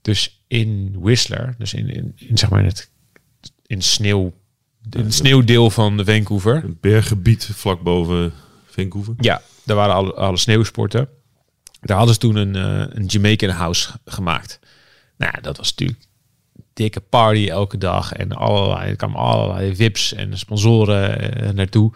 Dus 0.01 0.41
in 0.47 0.95
Whistler, 0.99 1.55
dus 1.57 1.73
in, 1.73 1.89
in, 1.89 2.13
in 2.15 2.37
zeg 2.37 2.49
maar 2.49 2.59
in 2.59 2.65
het 2.65 2.89
in 3.65 3.81
sneeuw, 3.81 4.33
in 4.89 5.03
het 5.03 5.13
sneeuwdeel 5.13 5.69
van 5.69 5.97
de 5.97 6.05
Vancouver. 6.05 6.63
Een 6.63 6.77
berggebied 6.81 7.49
vlak 7.53 7.81
boven 7.81 8.33
Vancouver. 8.65 9.13
Ja, 9.17 9.41
daar 9.63 9.75
waren 9.75 9.95
alle, 9.95 10.13
alle 10.13 10.37
sneeuwsporten. 10.37 11.09
Daar 11.81 11.97
hadden 11.97 12.13
ze 12.13 12.19
toen 12.19 12.35
een, 12.35 12.55
eh, 12.55 12.95
een 12.97 13.05
Jamaican 13.05 13.49
House 13.49 13.91
gemaakt. 14.05 14.59
Nou 15.17 15.41
dat 15.41 15.57
was 15.57 15.69
natuurlijk 15.69 16.06
dikke 16.77 16.99
party 16.99 17.47
elke 17.49 17.77
dag. 17.77 18.13
En 18.13 18.31
allerlei, 18.31 18.89
er 18.89 18.95
kwamen 18.95 19.19
allerlei 19.19 19.75
vips 19.75 20.13
en 20.13 20.37
sponsoren 20.37 21.33
eh, 21.35 21.49
naartoe. 21.49 21.93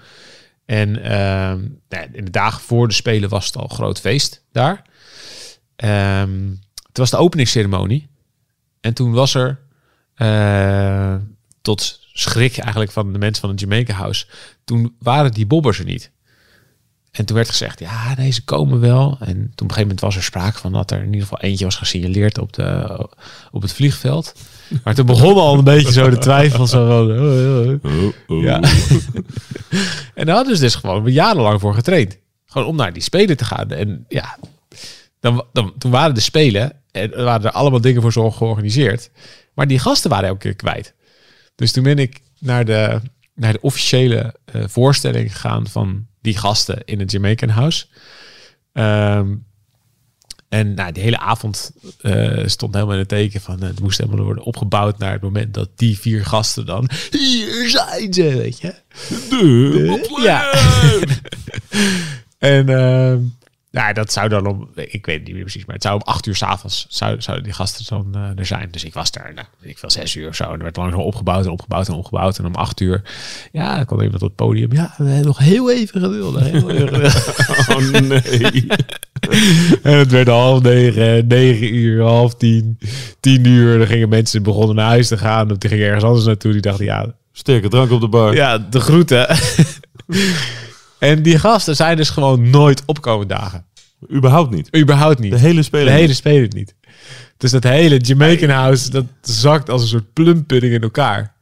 En 0.65 1.04
ehm, 1.04 1.60
nou 1.89 2.08
in 2.12 2.26
de 2.26 2.32
dagen 2.32 2.62
voor 2.62 2.88
de 2.88 2.94
Spelen 2.94 3.30
was 3.30 3.46
het 3.46 3.56
al 3.56 3.63
een 3.63 3.70
groot 3.70 4.00
feest 4.00 4.44
daar. 4.52 4.82
Ehm, 5.76 6.50
het 6.88 6.98
was 6.98 7.10
de 7.10 7.17
openingsceremonie. 7.17 8.10
En 8.80 8.94
toen 8.94 9.12
was 9.12 9.34
er, 9.34 9.60
eh, 10.15 11.15
tot 11.62 12.00
schrik 12.13 12.58
eigenlijk 12.58 12.91
van 12.91 13.13
de 13.13 13.20
mensen 13.20 13.41
van 13.41 13.50
het 13.50 13.60
Jamaica 13.60 13.94
House, 13.94 14.26
toen 14.63 14.96
waren 15.00 15.32
die 15.32 15.46
bobbers 15.46 15.80
er 15.80 15.86
niet. 15.86 16.12
En 17.12 17.26
toen 17.26 17.36
werd 17.36 17.50
gezegd, 17.50 17.80
ja, 17.80 18.15
deze 18.15 18.44
komen 18.44 18.80
wel. 18.80 19.17
En 19.20 19.36
toen 19.36 19.41
op 19.41 19.44
een 19.44 19.56
gegeven 19.58 19.82
moment 19.82 20.00
was 20.00 20.15
er 20.15 20.24
sprake 20.24 20.58
van 20.58 20.72
dat 20.72 20.91
er 20.91 21.00
in 21.00 21.06
ieder 21.06 21.22
geval 21.22 21.39
eentje 21.39 21.65
was 21.65 21.76
gesignaleerd 21.76 22.38
op, 22.38 22.54
de, 22.54 23.10
op 23.52 23.62
het 23.62 23.74
vliegveld. 23.74 24.34
Maar 24.84 24.95
toen 24.95 25.05
begon 25.05 25.36
al 25.36 25.57
een 25.57 25.63
beetje 25.63 25.91
zo 25.91 26.10
de 26.10 26.17
twijfel. 26.17 26.67
Zo 26.67 26.88
van, 26.88 27.12
oh, 27.12 27.79
oh, 27.84 28.13
oh. 28.27 28.43
Ja. 28.43 28.62
en 30.15 30.25
daar 30.25 30.36
hadden 30.36 30.55
ze 30.55 30.62
dus 30.62 30.75
gewoon 30.75 31.12
jarenlang 31.12 31.60
voor 31.60 31.73
getraind. 31.73 32.17
Gewoon 32.45 32.67
om 32.67 32.75
naar 32.75 32.93
die 32.93 33.01
spelen 33.03 33.38
te 33.38 33.45
gaan. 33.45 33.71
En 33.71 34.05
ja, 34.07 34.38
dan, 35.19 35.45
dan, 35.53 35.73
toen 35.77 35.91
waren 35.91 36.15
de 36.15 36.21
spelen. 36.21 36.73
En 36.91 37.13
er 37.13 37.23
waren 37.23 37.45
er 37.45 37.51
allemaal 37.51 37.81
dingen 37.81 38.01
voor 38.01 38.12
zo 38.12 38.31
georganiseerd. 38.31 39.12
Maar 39.53 39.67
die 39.67 39.79
gasten 39.79 40.10
waren 40.10 40.27
elke 40.27 40.39
keer 40.39 40.55
kwijt. 40.55 40.93
Dus 41.55 41.71
toen 41.71 41.84
ben 41.84 41.97
ik 41.97 42.21
naar 42.39 42.65
de, 42.65 43.01
naar 43.36 43.53
de 43.53 43.62
officiële 43.62 44.36
eh, 44.45 44.63
voorstelling 44.67 45.31
gegaan 45.31 45.67
van 45.67 46.05
die 46.21 46.38
gasten 46.38 46.81
in 46.86 46.99
het 46.99 47.12
Jamaican 47.12 47.49
House. 47.49 47.86
Ehm, 48.73 49.36
en 50.52 50.74
nou, 50.74 50.92
die 50.92 51.04
hele 51.04 51.20
avond 51.20 51.72
eh, 52.02 52.42
stond 52.46 52.74
helemaal 52.74 52.94
in 52.94 53.00
het 53.00 53.10
teken 53.10 53.42
van... 53.42 53.62
eh, 53.62 53.68
het 53.68 53.80
moest 53.80 53.98
helemaal 53.98 54.26
worden 54.26 54.44
opgebouwd 54.44 54.98
naar 54.98 55.12
het 55.12 55.22
moment 55.22 55.54
dat 55.54 55.70
die 55.76 56.00
vier 56.00 56.26
gasten 56.26 56.66
dan... 56.66 56.90
Hier 57.12 57.70
zijn 57.70 58.14
ze, 58.14 58.24
weet 58.24 58.62
je. 58.62 58.74
De! 59.30 60.20
Ja. 60.24 60.54
En 62.38 62.70
ehm, 62.70 63.20
Nou, 63.71 63.93
dat 63.93 64.12
zou 64.12 64.29
dan 64.29 64.45
om, 64.45 64.69
ik 64.75 65.05
weet 65.05 65.15
het 65.15 65.25
niet 65.25 65.34
meer 65.34 65.43
precies, 65.43 65.65
maar 65.65 65.75
het 65.75 65.84
zou 65.84 65.95
om 65.95 66.01
acht 66.01 66.25
uur 66.25 66.36
s'avonds 66.36 66.86
zou, 66.89 67.21
zouden 67.21 67.45
die 67.45 67.53
gasten 67.53 67.86
dan 67.89 68.21
eh, 68.21 68.39
er 68.39 68.45
zijn. 68.45 68.67
Dus 68.71 68.84
ik 68.84 68.93
was 68.93 69.12
daar, 69.12 69.31
nou, 69.36 69.47
ik 69.62 69.77
veel, 69.77 69.89
zes 69.89 70.15
uur 70.15 70.27
of 70.27 70.36
zo. 70.36 70.43
En 70.43 70.51
er 70.51 70.63
werd 70.63 70.75
langzaam 70.75 70.99
opgebouwd 70.99 71.45
en 71.45 71.51
opgebouwd 71.51 71.88
en 71.88 71.93
opgebouwd. 71.93 72.38
En 72.38 72.45
om 72.45 72.55
acht 72.55 72.79
uur, 72.79 73.01
ja, 73.51 73.75
dan 73.75 73.86
kwam 73.86 74.01
iemand 74.01 74.21
op 74.21 74.27
het 74.27 74.38
podium. 74.38 74.73
Ja, 74.73 74.93
we 74.97 75.03
hebben 75.03 75.25
nog 75.25 75.38
heel 75.38 75.71
even 75.71 76.01
geduld. 76.01 76.39
Heel 76.39 76.69
even 76.69 76.88
geduld. 76.88 77.15
Oh 77.69 77.99
nee. 77.99 78.67
en 79.91 79.97
het 79.97 80.12
werd 80.12 80.27
half 80.27 80.62
negen, 80.62 81.27
negen 81.27 81.75
uur, 81.75 82.03
half 82.03 82.36
tien, 82.36 82.77
tien 83.19 83.45
uur. 83.45 83.77
Dan 83.77 83.88
gingen 83.88 84.10
mensen 84.10 84.43
begonnen 84.43 84.75
naar 84.75 84.88
huis 84.88 85.07
te 85.07 85.17
gaan. 85.17 85.51
Of 85.51 85.57
die 85.57 85.69
gingen 85.69 85.86
ergens 85.86 86.03
anders 86.03 86.25
naartoe. 86.25 86.51
Die 86.51 86.62
dachten, 86.62 86.86
ja, 86.86 87.15
Sterke 87.31 87.67
drank 87.67 87.91
op 87.91 88.01
de 88.01 88.07
bar. 88.07 88.36
ja 88.36 88.57
de 88.57 88.79
groeten. 88.79 89.27
en 91.02 91.24
die 91.24 91.40
gasten 91.40 91.76
zijn 91.76 91.98
dus 91.98 92.10
gewoon 92.10 92.50
nooit 92.50 92.84
opkomen 92.86 93.28
dagen. 93.28 93.66
Überhaupt 94.14 94.52
niet. 94.52 94.78
Überhaupt 94.78 95.20
niet. 95.20 95.32
De 95.32 95.38
hele 95.40 95.64
speler. 95.64 95.86
De 95.86 95.92
hele 95.92 96.14
speler 96.14 96.50
niet. 96.54 96.76
Dus 97.38 97.52
dat 97.52 97.64
hele 97.64 97.98
Jamaican 97.98 98.50
House, 98.50 98.90
dat 98.90 99.06
zakt 99.22 99.70
als 99.70 99.82
een 99.82 99.88
soort 99.88 100.14
plumpudding 100.14 100.74
in 100.74 100.82
elkaar. 100.82 101.34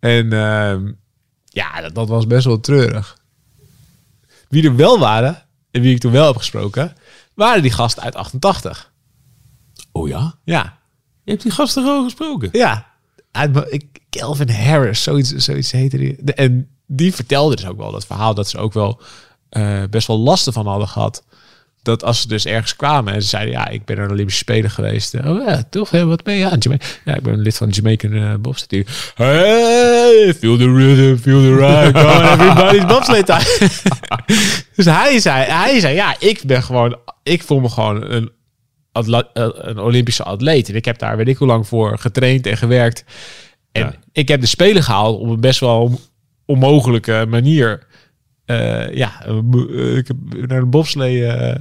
En 0.00 0.32
ehm, 0.32 0.92
ja, 1.44 1.80
dat, 1.80 1.94
dat 1.94 2.08
was 2.08 2.26
best 2.26 2.44
wel 2.44 2.60
treurig. 2.60 3.18
Wie 4.48 4.64
er 4.64 4.76
wel 4.76 4.98
waren, 4.98 5.42
en 5.70 5.80
wie 5.80 5.94
ik 5.94 6.00
toen 6.00 6.12
wel 6.12 6.26
heb 6.26 6.36
gesproken, 6.36 6.92
waren 7.34 7.62
die 7.62 7.72
gasten 7.72 8.02
uit 8.02 8.14
88. 8.14 8.92
Oh 9.92 10.08
ja? 10.08 10.34
Ja, 10.44 10.78
Je 11.24 11.30
hebt 11.30 11.42
die 11.42 11.52
gasten 11.52 11.82
gewoon 11.82 12.04
gesproken. 12.04 12.48
ja. 12.52 12.92
Uit, 13.30 13.66
ik, 13.72 13.84
Kelvin 14.10 14.50
Harris, 14.50 15.02
zoiets, 15.02 15.30
zoiets 15.30 15.70
heette 15.70 15.96
die. 15.96 16.16
De- 16.20 16.34
en 16.34 16.68
die 16.86 17.14
vertelde 17.14 17.56
dus 17.56 17.66
ook 17.66 17.78
wel 17.78 17.92
dat 17.92 18.06
verhaal 18.06 18.34
dat 18.34 18.48
ze 18.48 18.58
ook 18.58 18.72
wel 18.72 19.00
eh, 19.48 19.82
best 19.90 20.06
wel 20.06 20.18
lasten 20.18 20.52
van 20.52 20.66
hadden 20.66 20.88
gehad. 20.88 21.24
Dat 21.82 22.04
als 22.04 22.20
ze 22.20 22.28
dus 22.28 22.46
ergens 22.46 22.76
kwamen 22.76 23.14
en 23.14 23.22
ze 23.22 23.28
zeiden, 23.28 23.52
ja, 23.52 23.68
ik 23.68 23.84
ben 23.84 23.96
de 23.96 24.02
Olympische 24.12 24.40
Spelen 24.40 24.70
geweest. 24.70 25.14
Oh 25.14 25.46
ja, 25.46 25.62
tof, 25.70 25.90
hè, 25.90 26.06
wat 26.06 26.22
ben 26.22 26.34
je 26.34 26.50
aan? 26.50 26.58
Jamaica. 26.58 26.86
Ja, 27.04 27.14
ik 27.14 27.22
ben 27.22 27.38
lid 27.38 27.56
van 27.56 27.68
de 27.68 27.74
Jamaican 27.74 28.12
uh, 28.12 28.34
bobsleigh 28.34 28.68
team. 28.68 28.84
Hey, 29.14 30.34
feel 30.34 30.56
the 30.56 30.72
rhythm, 30.72 31.16
feel 31.22 31.40
the 31.40 31.54
ride, 31.56 31.92
come 31.92 32.14
on, 32.14 32.22
everybody's 32.22 33.24
time. 33.24 33.70
dus 34.76 34.84
hij 34.84 35.18
zei, 35.20 35.44
hij 35.44 35.80
zei, 35.80 35.94
ja, 35.94 36.16
ik 36.18 36.42
ben 36.46 36.62
gewoon, 36.62 36.96
ik 37.22 37.42
voel 37.42 37.60
me 37.60 37.68
gewoon 37.68 38.10
een, 38.10 38.32
eh, 38.92 39.22
een 39.54 39.78
Olympische 39.78 40.22
atleet. 40.22 40.68
En 40.68 40.74
ik 40.74 40.84
heb 40.84 40.98
daar 40.98 41.16
weet 41.16 41.28
ik 41.28 41.36
hoe 41.36 41.46
lang 41.48 41.66
voor 41.66 41.98
getraind 41.98 42.46
en 42.46 42.56
gewerkt. 42.56 43.04
En 43.72 43.82
Ja. 43.82 43.94
ik 44.12 44.28
heb 44.28 44.40
de 44.40 44.46
Spelen 44.46 44.82
gehaald 44.82 45.20
op 45.20 45.28
een 45.28 45.40
best 45.40 45.60
wel 45.60 46.00
onmogelijke 46.44 47.26
manier. 47.28 47.86
Eh, 48.44 48.94
ja, 48.94 49.24
eh, 49.24 49.96
ik 49.96 50.08
heb 50.08 50.16
naar 50.30 50.58
een 50.58 50.70
bobslee. 50.70 51.26
eh, 51.26 51.54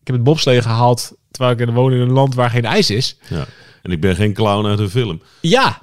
ik 0.00 0.10
heb 0.10 0.16
het 0.16 0.24
bobslee 0.24 0.62
gehaald 0.62 1.16
terwijl 1.30 1.58
ik 1.58 1.74
woon 1.74 1.92
in 1.92 2.00
een 2.00 2.12
land 2.12 2.34
waar 2.34 2.50
geen 2.50 2.64
ijs 2.64 2.90
is. 2.90 3.18
Ja. 3.28 3.46
En 3.82 3.90
ik 3.90 4.00
ben 4.00 4.16
geen 4.16 4.32
clown 4.32 4.66
uit 4.66 4.78
een 4.78 4.90
film. 4.90 5.22
Ja, 5.40 5.82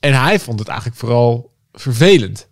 en 0.00 0.20
hij 0.20 0.40
vond 0.40 0.58
het 0.58 0.68
eigenlijk 0.68 0.98
vooral 0.98 1.52
vervelend. 1.72 2.48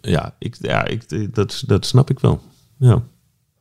Ja, 0.00 0.34
ik, 0.38 0.56
ja 0.60 0.84
ik, 0.84 1.34
dat, 1.34 1.62
dat 1.66 1.86
snap 1.86 2.10
ik 2.10 2.20
wel. 2.20 2.42
Ja. 2.78 3.02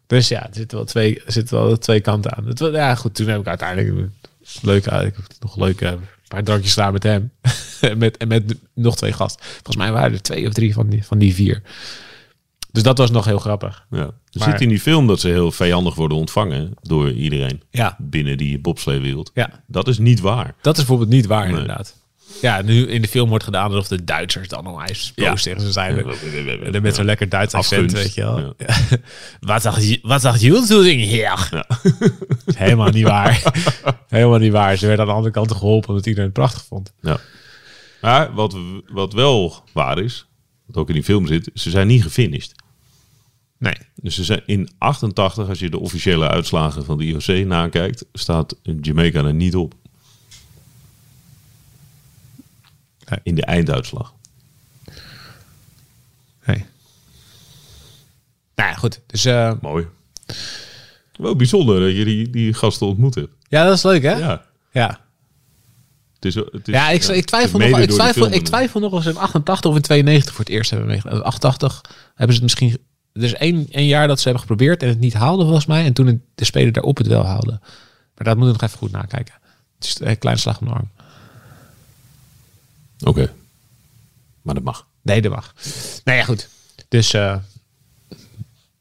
Dus 0.08 0.28
ja, 0.28 0.48
er 0.48 0.56
zitten 0.56 0.78
wel 0.78 0.86
twee, 0.88 1.24
er 1.24 1.32
zitten 1.32 1.58
wel 1.58 1.78
twee 1.78 2.02
kanten 2.02 2.36
aan. 2.36 2.46
Het, 2.46 2.60
ja, 2.60 2.96
goed, 2.96 3.16
toen 3.16 3.28
heb 3.28 3.39
ik 3.39 3.48
uiteindelijk 3.48 4.10
leuk, 4.62 4.86
ik 4.86 5.16
heb 5.16 5.18
nog 5.39 5.56
leuk 5.56 5.82
een 5.82 6.00
paar 6.34 6.43
drankjes 6.43 6.74
gedaan 6.74 6.93
met 6.93 7.04
hem. 7.04 7.32
en, 7.82 7.98
met, 8.04 8.17
en 8.17 8.28
met 8.28 8.56
nog 8.74 8.96
twee 8.96 9.13
gasten. 9.13 9.46
Volgens 9.46 9.76
mij 9.76 9.91
waren 9.91 10.12
er 10.13 10.22
twee 10.22 10.48
of 10.48 10.54
drie 10.54 10.74
van 10.74 10.89
die, 10.89 11.06
van 11.06 11.17
die 11.17 11.34
vier. 11.34 11.62
Dus 12.72 12.84
dat 12.84 12.98
was 12.98 13.12
nog 13.12 13.26
heel 13.26 13.39
grappig. 13.39 13.86
ja. 13.91 13.98
Er 14.00 14.39
Maar- 14.39 14.50
zit 14.52 14.62
in 14.62 14.69
die 14.69 14.80
film 14.80 15.08
dat 15.08 15.19
ze 15.19 15.28
heel 15.28 15.52
vijandig 15.52 15.96
worden 15.96 16.17
ontvangen 16.17 16.74
door 16.82 17.12
iedereen 17.12 17.62
Ja, 17.69 17.96
binnen 18.00 18.38
die 18.38 18.60
bobsleewereld. 18.60 19.32
ja. 19.34 19.63
Dat 19.67 19.88
is 19.88 19.98
niet 19.98 20.19
waar. 20.19 20.56
dat 20.62 20.74
is 20.74 20.80
bijvoorbeeld 20.80 21.10
niet 21.10 21.26
waar 21.26 21.48
Nee. 21.48 21.60
inderdaad. 21.60 22.02
Ja, 22.41 22.62
nu 22.62 22.88
in 22.88 23.01
de 23.01 23.07
film 23.07 23.29
wordt 23.29 23.43
gedaan 23.43 23.71
alsof 23.71 23.88
de 23.88 24.03
Duitsers 24.03 24.47
dan 24.47 24.81
Ja. 25.15 25.29
boos 25.29 25.43
tegen 25.43 25.62
ze 25.62 25.71
zijn. 25.71 26.05
En 26.73 26.81
met 26.81 26.95
zo'n 26.95 27.05
lekker 27.05 27.29
Duits 27.29 27.53
accent, 27.53 27.91
weet 27.91 28.13
je 28.13 28.21
wel. 28.21 28.53
Ja. 28.57 28.75
wat 29.39 29.62
zag 29.62 29.81
je, 29.81 29.99
wat 30.01 30.21
zag 30.21 30.39
je? 30.39 31.09
Ja. 31.09 31.38
Helemaal 32.55 32.89
niet 32.89 33.03
waar. 33.03 33.63
Helemaal 34.07 34.39
niet 34.39 34.51
waar. 34.51 34.77
Ze 34.77 34.88
werd 34.88 34.99
aan 34.99 35.05
de 35.05 35.12
andere 35.12 35.33
kant 35.33 35.51
geholpen 35.51 35.89
omdat 35.89 36.05
iedereen 36.05 36.25
het 36.29 36.38
prachtig 36.38 36.63
vond. 36.65 36.93
Ja. 37.01 37.19
Maar 38.01 38.33
wat, 38.33 38.55
wat 38.91 39.13
wel 39.13 39.63
waar 39.71 39.99
is, 39.99 40.25
wat 40.65 40.77
ook 40.77 40.88
in 40.88 40.93
die 40.93 41.03
film 41.03 41.27
zit, 41.27 41.49
ze 41.53 41.69
zijn 41.69 41.88
niet 41.88 42.03
gefinished. 42.03 42.62
Nee. 43.57 43.75
Dus 43.95 44.15
ze 44.15 44.23
zijn 44.23 44.41
in 44.45 44.69
88, 44.77 45.49
als 45.49 45.59
je 45.59 45.69
de 45.69 45.79
officiële 45.79 46.27
uitslagen 46.29 46.86
van 46.86 46.97
de 46.97 47.03
IOC 47.03 47.45
nakijkt, 47.45 48.05
staat 48.13 48.55
Jamaica 48.81 49.23
er 49.23 49.33
niet 49.33 49.55
op. 49.55 49.73
Nee. 53.13 53.19
In 53.23 53.36
de 53.36 53.45
einduitslag. 53.45 54.13
nee. 56.45 56.65
Nou 58.56 58.69
ja, 58.69 58.76
goed. 58.76 58.99
Dus 59.06 59.26
eh, 59.26 59.54
Mooi. 59.62 59.88
Wel 61.17 61.36
bijzonder 61.36 61.80
dat 61.80 61.95
je 61.95 62.06
die, 62.06 62.30
die 62.30 62.54
gasten 62.54 62.88
ontmoet 62.88 63.15
hebt. 63.15 63.34
ja, 63.47 63.63
dat 63.65 63.78
is 63.78 63.84
leuk 63.84 64.04
hè? 64.04 64.12
Ja. 64.12 64.28
Ja. 64.28 64.45
Ja, 64.71 64.99
Het 66.15 66.26
is, 66.26 66.36
het 66.36 66.67
is, 66.67 67.10
ik, 67.10 67.15
ik, 67.15 67.26
twijfel 67.26 67.60
nog, 67.60 67.80
ik, 67.80 67.89
twijfel, 67.89 68.32
ik 68.32 68.43
twijfel 68.43 68.80
nog 68.80 68.91
of 68.91 69.04
ze 69.04 69.10
in 69.10 69.17
88 69.17 69.69
of 69.69 69.76
in 69.76 69.82
92 69.82 70.34
voor 70.36 70.45
het 70.45 70.54
eerst 70.54 70.69
hebben 70.69 70.88
meegedaan. 70.89 71.23
88 71.23 71.82
hebben 72.15 72.36
ze 72.36 72.41
het 72.41 72.41
misschien... 72.41 72.78
Er 73.13 73.23
is 73.23 73.34
één, 73.34 73.67
één 73.71 73.88
jaar 73.88 74.08
dat 74.08 74.17
ze 74.17 74.23
hebben 74.23 74.41
geprobeerd 74.41 74.84
en 74.84 74.89
het 74.89 74.99
niet 74.99 75.13
haalden 75.13 75.45
volgens 75.45 75.65
mij. 75.65 75.86
En 75.86 75.93
toen 75.93 76.23
de 76.36 76.45
speler 76.45 76.71
daarop 76.71 76.97
het 76.97 77.08
wel 77.08 77.26
haalde. 77.26 77.60
Maar 78.15 78.26
dat 78.26 78.38
moet 78.38 78.45
ik 78.47 78.54
nog 78.54 78.62
even 78.62 78.78
goed 78.78 78.91
nakijken. 78.91 79.34
Het 79.76 79.86
is 79.86 79.99
een 79.99 80.17
kleine 80.17 80.41
slag 80.41 80.60
om 80.60 80.67
de 80.67 80.73
arm. 80.73 80.89
Oké. 83.04 83.34
Maar 84.42 84.54
dat 84.56 84.63
mag. 84.63 84.88
Nee, 85.02 85.22
dat 85.22 85.32
mag. 85.32 85.56
Nou 86.04 86.18
ja, 86.18 86.24
goed. 86.24 86.50
Dus, 86.88 87.13
eh, 87.13 87.38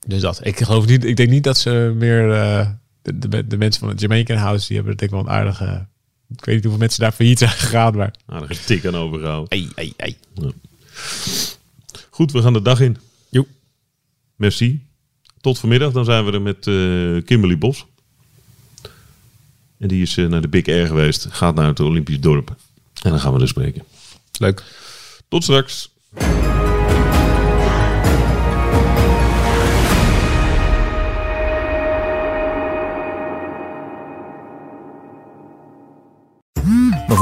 dus 0.06 0.20
dat. 0.20 0.46
Ik 0.46 0.60
geloof 0.60 0.86
niet. 0.86 1.04
Ik 1.04 1.16
denk 1.16 1.30
niet 1.30 1.44
dat 1.44 1.58
ze 1.58 1.92
meer. 1.96 2.32
eh, 2.32 2.68
de, 3.02 3.18
de, 3.28 3.46
de 3.46 3.56
mensen 3.56 3.80
van 3.80 3.88
het 3.88 4.00
Jamaican 4.00 4.36
House. 4.36 4.66
die 4.66 4.76
hebben 4.76 4.96
denk 4.96 5.10
ik 5.10 5.16
wel 5.16 5.26
een 5.26 5.32
aardige. 5.38 5.86
Ik 6.36 6.44
weet 6.44 6.54
niet 6.54 6.64
hoeveel 6.64 6.80
mensen 6.80 7.00
daar 7.00 7.12
failliet 7.12 7.38
zijn 7.38 7.50
gegaan. 7.50 7.96
Maar. 7.96 8.14
Aardige 8.26 8.64
tik 8.64 8.86
aan 8.86 8.96
overgehouden. 8.96 9.48
Ei, 9.48 9.70
ei, 9.74 9.92
ei. 9.96 10.16
Goed, 12.10 12.32
we 12.32 12.42
gaan 12.42 12.52
de 12.52 12.62
dag 12.62 12.80
in. 12.80 12.96
Jo. 13.28 13.46
Merci. 14.36 14.86
Tot 15.40 15.58
vanmiddag. 15.58 15.92
Dan 15.92 16.04
zijn 16.04 16.24
we 16.24 16.32
er 16.32 16.42
met 16.42 16.66
eh, 16.66 17.26
Kimberly 17.26 17.58
Bos. 17.58 17.86
En 19.78 19.88
die 19.88 20.02
is 20.02 20.14
naar 20.14 20.40
de 20.40 20.48
Big 20.48 20.66
Air 20.66 20.86
geweest. 20.86 21.26
Gaat 21.30 21.54
naar 21.54 21.66
het 21.66 21.80
Olympisch 21.80 22.20
dorp. 22.20 22.48
En 23.02 23.10
dan 23.10 23.20
gaan 23.20 23.32
we 23.34 23.40
er 23.40 23.48
spreken. 23.48 23.82
Leuk. 24.42 24.64
Tot 25.28 25.42
straks. 25.42 25.90